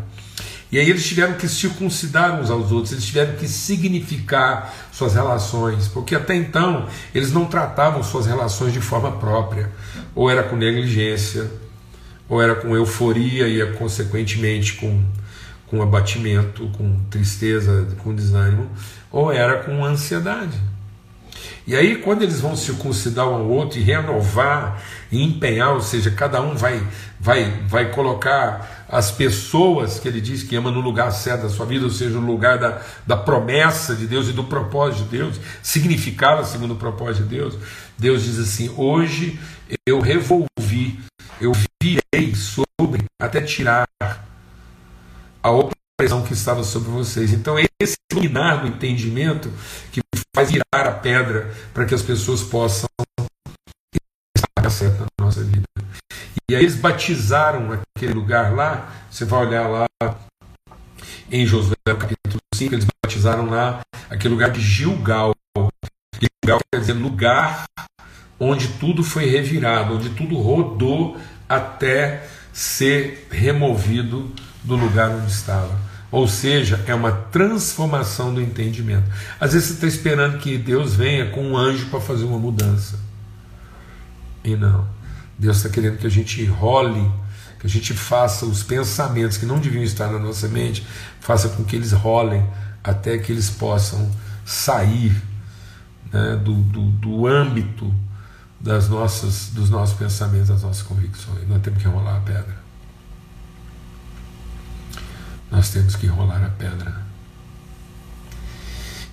E 0.72 0.78
aí 0.78 0.90
eles 0.90 1.06
tiveram 1.08 1.36
que 1.36 1.48
circuncidar 1.48 2.40
uns 2.40 2.50
aos 2.50 2.72
outros, 2.72 2.92
eles 2.92 3.06
tiveram 3.06 3.36
que 3.36 3.48
significar 3.48 4.74
suas 4.92 5.14
relações, 5.14 5.88
porque 5.88 6.14
até 6.14 6.36
então 6.36 6.88
eles 7.16 7.32
não 7.32 7.46
tratavam 7.46 8.04
suas 8.04 8.26
relações 8.26 8.74
de 8.74 8.82
forma 8.82 9.14
própria, 9.14 9.72
ou 10.14 10.30
era 10.30 10.44
com 10.44 10.58
negligência, 10.58 11.50
ou 12.28 12.42
era 12.42 12.56
com 12.56 12.76
euforia 12.76 13.48
e 13.48 13.74
consequentemente 13.74 14.74
com, 14.74 15.02
com 15.68 15.82
abatimento, 15.82 16.68
com 16.78 17.00
tristeza, 17.10 17.88
com 18.04 18.14
desânimo, 18.14 18.70
ou 19.10 19.32
era 19.32 19.64
com 19.64 19.86
ansiedade. 19.86 20.60
E 21.66 21.76
aí, 21.76 21.98
quando 21.98 22.22
eles 22.22 22.40
vão 22.40 22.56
circuncidar 22.56 23.28
um 23.28 23.36
ao 23.36 23.48
outro 23.48 23.78
e 23.78 23.84
renovar 23.84 24.82
e 25.12 25.22
empenhar, 25.22 25.74
ou 25.74 25.82
seja, 25.82 26.10
cada 26.10 26.42
um 26.42 26.56
vai, 26.56 26.82
vai, 27.20 27.52
vai 27.68 27.92
colocar 27.92 28.77
as 28.90 29.12
pessoas 29.12 30.00
que 30.00 30.08
ele 30.08 30.22
diz 30.22 30.44
que 30.44 30.56
ama 30.56 30.72
no 30.72 30.80
lugar 30.80 31.12
certo 31.12 31.44
da 31.44 31.50
sua 31.50 31.66
vida, 31.66 31.86
ou 31.86 31.92
seja, 31.92 32.20
no 32.20 32.26
lugar 32.26 32.58
da, 32.58 32.82
da 33.06 33.18
promessa 33.18 33.96
de 33.96 34.08
Deus 34.08 34.30
e 34.30 34.34
do 34.34 34.46
propósito 34.46 35.04
de 35.04 35.18
Deus, 35.18 35.40
significá-la 35.62 36.44
segundo 36.44 36.74
o 36.74 36.78
propósito 36.78 37.24
de 37.24 37.36
Deus. 37.36 37.58
Deus 37.98 38.24
diz 38.24 38.40
assim: 38.40 38.74
Hoje 38.78 39.40
eu 39.86 40.00
revolvi, 40.00 41.00
eu 41.42 41.52
virei 41.82 42.34
sobre, 42.36 43.04
até 43.22 43.42
tirar 43.42 43.88
a 45.44 45.52
opressão 45.52 46.24
que 46.24 46.34
estava 46.34 46.64
sobre 46.64 46.90
vocês. 46.90 47.34
Então, 47.34 47.56
esse 47.82 47.96
iluminar 48.12 48.62
do 48.62 48.68
entendimento 48.68 49.52
que 49.92 50.02
faz 50.36 50.50
virar 50.52 50.88
a 50.88 50.92
pedra 50.92 51.54
para 51.74 51.86
que 51.86 51.94
as 51.94 52.02
pessoas 52.02 52.42
possam 52.42 52.88
estar 54.38 54.70
certo 54.70 55.00
na 55.00 55.26
nossa 55.26 55.44
vida. 55.44 55.64
E 56.50 56.56
aí 56.56 56.64
eles 56.64 56.76
batizaram 56.76 57.80
aquele 57.96 58.14
lugar 58.14 58.54
lá, 58.54 58.90
você 59.10 59.26
vai 59.26 59.46
olhar 59.46 59.68
lá 59.68 59.88
em 61.32 61.46
Josué 61.46 61.76
capítulo 61.86 62.40
5, 62.54 62.74
eles 62.74 62.88
batizaram 63.04 63.50
lá 63.50 63.82
aquele 64.10 64.34
lugar 64.34 64.50
de 64.50 64.62
Gilgal. 64.62 65.34
Gilgal 66.14 66.60
quer 66.72 66.80
dizer 66.80 66.94
lugar 66.94 67.66
onde 68.40 68.68
tudo 68.80 69.04
foi 69.04 69.26
revirado, 69.26 69.96
onde 69.96 70.10
tudo 70.12 70.38
rodou 70.38 71.18
até 71.50 72.28
ser 72.54 73.28
removido 73.32 74.32
do 74.64 74.76
lugar 74.76 75.10
onde 75.10 75.32
estava. 75.32 75.78
Ou 76.10 76.28
seja, 76.28 76.84
é 76.88 76.96
uma 76.96 77.12
transformação 77.12 78.34
do 78.34 78.42
entendimento. 78.42 79.10
Às 79.40 79.54
vezes 79.54 79.68
você 79.68 79.74
está 79.74 79.88
esperando 79.88 80.38
que 80.38 80.58
Deus 80.58 80.96
venha 80.96 81.30
com 81.32 81.44
um 81.44 81.58
anjo 81.58 81.88
para 81.88 82.00
fazer 82.00 82.24
uma 82.24 82.40
mudança. 82.40 82.98
E 84.44 84.56
não. 84.56 84.88
Deus 85.38 85.58
está 85.58 85.70
querendo 85.70 85.98
que 85.98 86.08
a 86.08 86.10
gente 86.10 86.44
role, 86.46 87.12
que 87.60 87.68
a 87.68 87.70
gente 87.70 87.94
faça 87.94 88.46
os 88.46 88.64
pensamentos 88.64 89.38
que 89.38 89.46
não 89.46 89.60
deviam 89.60 89.84
estar 89.84 90.08
na 90.12 90.20
nossa 90.20 90.48
mente, 90.48 90.86
faça 91.20 91.50
com 91.50 91.64
que 91.64 91.76
eles 91.76 91.92
rolem 91.92 92.46
até 92.84 93.18
que 93.18 93.32
eles 93.32 93.50
possam 93.50 94.10
sair 94.46 95.16
né, 96.12 96.36
do, 96.44 96.56
do, 96.56 96.90
do 96.92 97.28
âmbito 97.28 97.94
das 98.60 98.90
nossas, 98.90 99.50
dos 99.50 99.70
nossos 99.70 99.98
pensamentos, 99.98 100.48
das 100.48 100.64
nossas 100.64 100.82
convicções. 100.82 101.48
Nós 101.48 101.62
temos 101.62 101.82
que 101.82 101.88
rolar 101.88 102.18
a 102.18 102.22
pedra 102.22 102.68
nós 105.50 105.70
temos 105.70 105.96
que 105.96 106.06
enrolar 106.06 106.44
a 106.44 106.50
pedra. 106.50 107.02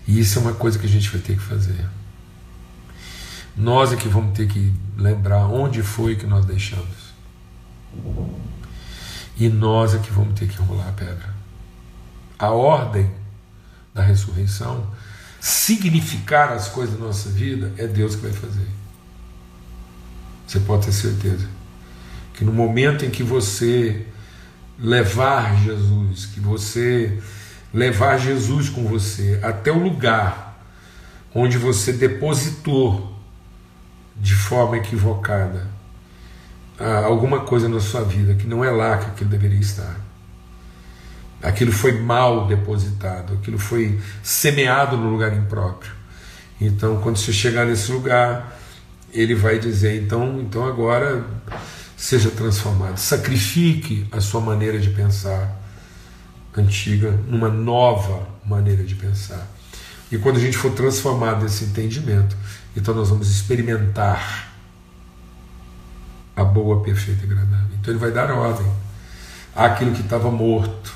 E 0.06 0.18
isso 0.18 0.38
é 0.38 0.42
uma 0.42 0.52
coisa 0.52 0.78
que 0.78 0.86
a 0.86 0.88
gente 0.88 1.08
vai 1.10 1.20
ter 1.20 1.34
que 1.34 1.42
fazer. 1.42 1.86
Nós 3.56 3.92
é 3.92 3.96
que 3.96 4.08
vamos 4.08 4.36
ter 4.36 4.48
que 4.48 4.74
lembrar 4.96 5.46
onde 5.46 5.82
foi 5.82 6.16
que 6.16 6.26
nós 6.26 6.44
deixamos. 6.44 7.14
E 9.36 9.48
nós 9.48 9.94
é 9.94 9.98
que 9.98 10.10
vamos 10.10 10.38
ter 10.38 10.46
que 10.46 10.60
enrolar 10.60 10.88
a 10.88 10.92
pedra. 10.92 11.34
A 12.38 12.50
ordem 12.50 13.10
da 13.92 14.02
ressurreição, 14.02 14.86
significar 15.40 16.52
as 16.52 16.68
coisas 16.68 16.98
da 16.98 17.06
nossa 17.06 17.28
vida, 17.30 17.72
é 17.76 17.86
Deus 17.86 18.14
que 18.16 18.22
vai 18.22 18.32
fazer. 18.32 18.68
Você 20.46 20.60
pode 20.60 20.86
ter 20.86 20.92
certeza 20.92 21.48
que 22.34 22.44
no 22.44 22.52
momento 22.52 23.04
em 23.04 23.10
que 23.10 23.22
você 23.22 24.06
levar 24.78 25.56
Jesus, 25.62 26.26
que 26.26 26.40
você 26.40 27.20
levar 27.72 28.18
Jesus 28.18 28.68
com 28.68 28.84
você 28.86 29.38
até 29.42 29.70
o 29.70 29.82
lugar 29.82 30.44
onde 31.34 31.58
você 31.58 31.92
depositou 31.92 33.13
de 34.16 34.34
forma 34.34 34.76
equivocada 34.76 35.74
alguma 37.06 37.40
coisa 37.40 37.68
na 37.68 37.80
sua 37.80 38.02
vida 38.02 38.34
que 38.34 38.46
não 38.46 38.64
é 38.64 38.70
lá 38.70 38.98
que 38.98 39.06
aquilo 39.06 39.30
deveria 39.30 39.60
estar. 39.60 39.96
Aquilo 41.42 41.72
foi 41.72 41.92
mal 42.00 42.46
depositado, 42.46 43.34
aquilo 43.34 43.58
foi 43.58 44.00
semeado 44.22 44.96
no 44.96 45.10
lugar 45.10 45.32
impróprio. 45.36 45.92
Então, 46.60 47.00
quando 47.00 47.16
você 47.16 47.32
chegar 47.32 47.66
nesse 47.66 47.92
lugar, 47.92 48.58
ele 49.12 49.34
vai 49.34 49.58
dizer: 49.58 50.02
então, 50.02 50.40
então 50.40 50.66
agora 50.66 51.24
seja 51.96 52.30
transformado. 52.30 52.96
Sacrifique 52.96 54.06
a 54.10 54.20
sua 54.20 54.40
maneira 54.40 54.78
de 54.78 54.90
pensar 54.90 55.60
antiga 56.56 57.10
numa 57.28 57.48
nova 57.48 58.26
maneira 58.44 58.82
de 58.82 58.94
pensar. 58.94 59.46
E 60.10 60.16
quando 60.16 60.36
a 60.36 60.40
gente 60.40 60.56
for 60.56 60.72
transformado 60.72 61.42
nesse 61.42 61.64
entendimento, 61.64 62.36
então 62.76 62.94
nós 62.94 63.08
vamos 63.08 63.30
experimentar 63.30 64.52
a 66.36 66.44
boa, 66.44 66.82
perfeita 66.82 67.24
e 67.24 67.30
agradável. 67.30 67.76
Então 67.78 67.92
ele 67.92 68.00
vai 68.00 68.10
dar 68.10 68.30
ordem 68.32 68.66
àquilo 69.54 69.92
que 69.92 70.00
estava 70.00 70.30
morto, 70.30 70.94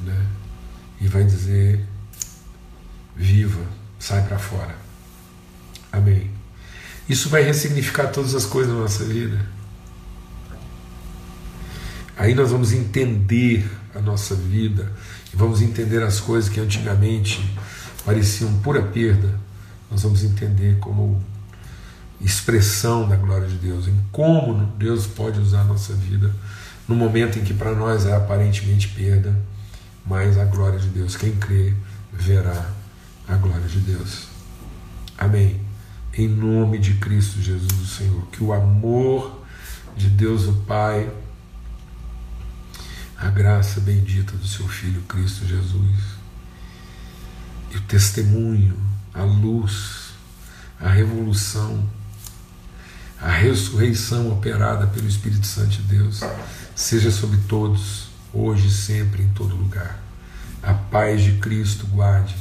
né? 0.00 0.26
E 1.00 1.08
vai 1.08 1.24
dizer: 1.24 1.84
viva, 3.16 3.62
sai 3.98 4.22
para 4.22 4.38
fora. 4.38 4.76
Amém. 5.90 6.30
Isso 7.08 7.28
vai 7.28 7.42
ressignificar 7.42 8.08
todas 8.08 8.34
as 8.34 8.46
coisas 8.46 8.72
na 8.72 8.80
nossa 8.80 9.04
vida. 9.04 9.44
Aí 12.16 12.34
nós 12.34 12.50
vamos 12.50 12.72
entender 12.72 13.68
a 13.94 14.00
nossa 14.00 14.34
vida 14.34 14.92
e 15.32 15.36
vamos 15.36 15.60
entender 15.60 16.02
as 16.02 16.20
coisas 16.20 16.48
que 16.48 16.60
antigamente 16.60 17.52
pareciam 18.04 18.52
pura 18.60 18.82
perda. 18.82 19.38
Nós 19.92 20.02
vamos 20.02 20.24
entender 20.24 20.78
como 20.78 21.22
expressão 22.18 23.06
da 23.06 23.14
glória 23.14 23.46
de 23.46 23.56
Deus, 23.56 23.86
em 23.86 24.00
como 24.10 24.64
Deus 24.78 25.06
pode 25.06 25.38
usar 25.38 25.60
a 25.60 25.64
nossa 25.64 25.92
vida 25.92 26.34
no 26.88 26.96
momento 26.96 27.38
em 27.38 27.44
que 27.44 27.52
para 27.52 27.74
nós 27.74 28.06
é 28.06 28.16
aparentemente 28.16 28.88
perda, 28.88 29.38
mas 30.06 30.38
a 30.38 30.46
glória 30.46 30.78
de 30.78 30.88
Deus. 30.88 31.14
Quem 31.14 31.36
crê 31.36 31.74
verá 32.10 32.70
a 33.28 33.36
glória 33.36 33.68
de 33.68 33.80
Deus. 33.80 34.28
Amém. 35.18 35.60
Em 36.14 36.26
nome 36.26 36.78
de 36.78 36.94
Cristo 36.94 37.42
Jesus, 37.42 37.72
o 37.72 37.86
Senhor, 37.86 38.26
que 38.28 38.42
o 38.42 38.50
amor 38.50 39.42
de 39.94 40.08
Deus 40.08 40.46
o 40.46 40.54
Pai, 40.66 41.10
a 43.18 43.28
graça 43.28 43.78
bendita 43.78 44.34
do 44.38 44.46
seu 44.46 44.66
Filho 44.66 45.02
Cristo 45.02 45.46
Jesus, 45.46 45.98
e 47.70 47.76
o 47.76 47.80
testemunho, 47.82 48.91
a 49.14 49.22
luz, 49.22 50.10
a 50.80 50.88
revolução, 50.88 51.88
a 53.20 53.30
ressurreição 53.30 54.32
operada 54.32 54.86
pelo 54.86 55.06
Espírito 55.06 55.46
Santo 55.46 55.70
de 55.70 55.82
Deus, 55.82 56.20
seja 56.74 57.10
sobre 57.10 57.38
todos, 57.48 58.08
hoje 58.32 58.68
e 58.68 58.70
sempre, 58.70 59.22
em 59.22 59.28
todo 59.28 59.54
lugar. 59.54 60.02
A 60.62 60.74
paz 60.74 61.22
de 61.22 61.32
Cristo 61.34 61.86
guarde 61.86 62.34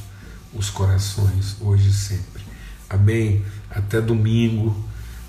os 0.53 0.69
corações, 0.69 1.57
hoje 1.59 1.89
e 1.89 1.93
sempre. 1.93 2.43
Amém. 2.89 3.45
Até 3.69 4.01
domingo, 4.01 4.76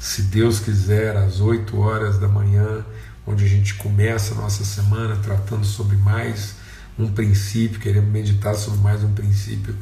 se 0.00 0.22
Deus 0.22 0.58
quiser, 0.58 1.16
às 1.16 1.40
8 1.40 1.78
horas 1.78 2.18
da 2.18 2.28
manhã, 2.28 2.84
onde 3.26 3.44
a 3.44 3.48
gente 3.48 3.74
começa 3.74 4.34
a 4.34 4.36
nossa 4.36 4.64
semana 4.64 5.16
tratando 5.16 5.64
sobre 5.64 5.96
mais 5.96 6.56
um 6.98 7.10
princípio, 7.10 7.80
queremos 7.80 8.10
meditar 8.10 8.54
sobre 8.54 8.80
mais 8.80 9.02
um 9.02 9.12
princípio 9.12 9.74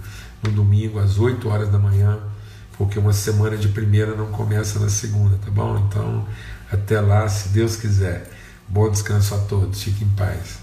no 0.42 0.50
domingo, 0.50 0.98
às 0.98 1.18
8 1.18 1.48
horas 1.48 1.68
da 1.68 1.78
manhã, 1.78 2.18
porque 2.78 2.98
uma 2.98 3.12
semana 3.12 3.56
de 3.56 3.68
primeira 3.68 4.14
não 4.14 4.26
começa 4.26 4.78
na 4.78 4.88
segunda, 4.88 5.36
tá 5.36 5.50
bom? 5.50 5.78
Então, 5.88 6.26
até 6.70 7.00
lá, 7.00 7.28
se 7.28 7.48
Deus 7.48 7.76
quiser. 7.76 8.30
Bom 8.68 8.88
descanso 8.88 9.34
a 9.34 9.38
todos, 9.38 9.82
fiquem 9.82 10.06
em 10.06 10.10
paz. 10.12 10.59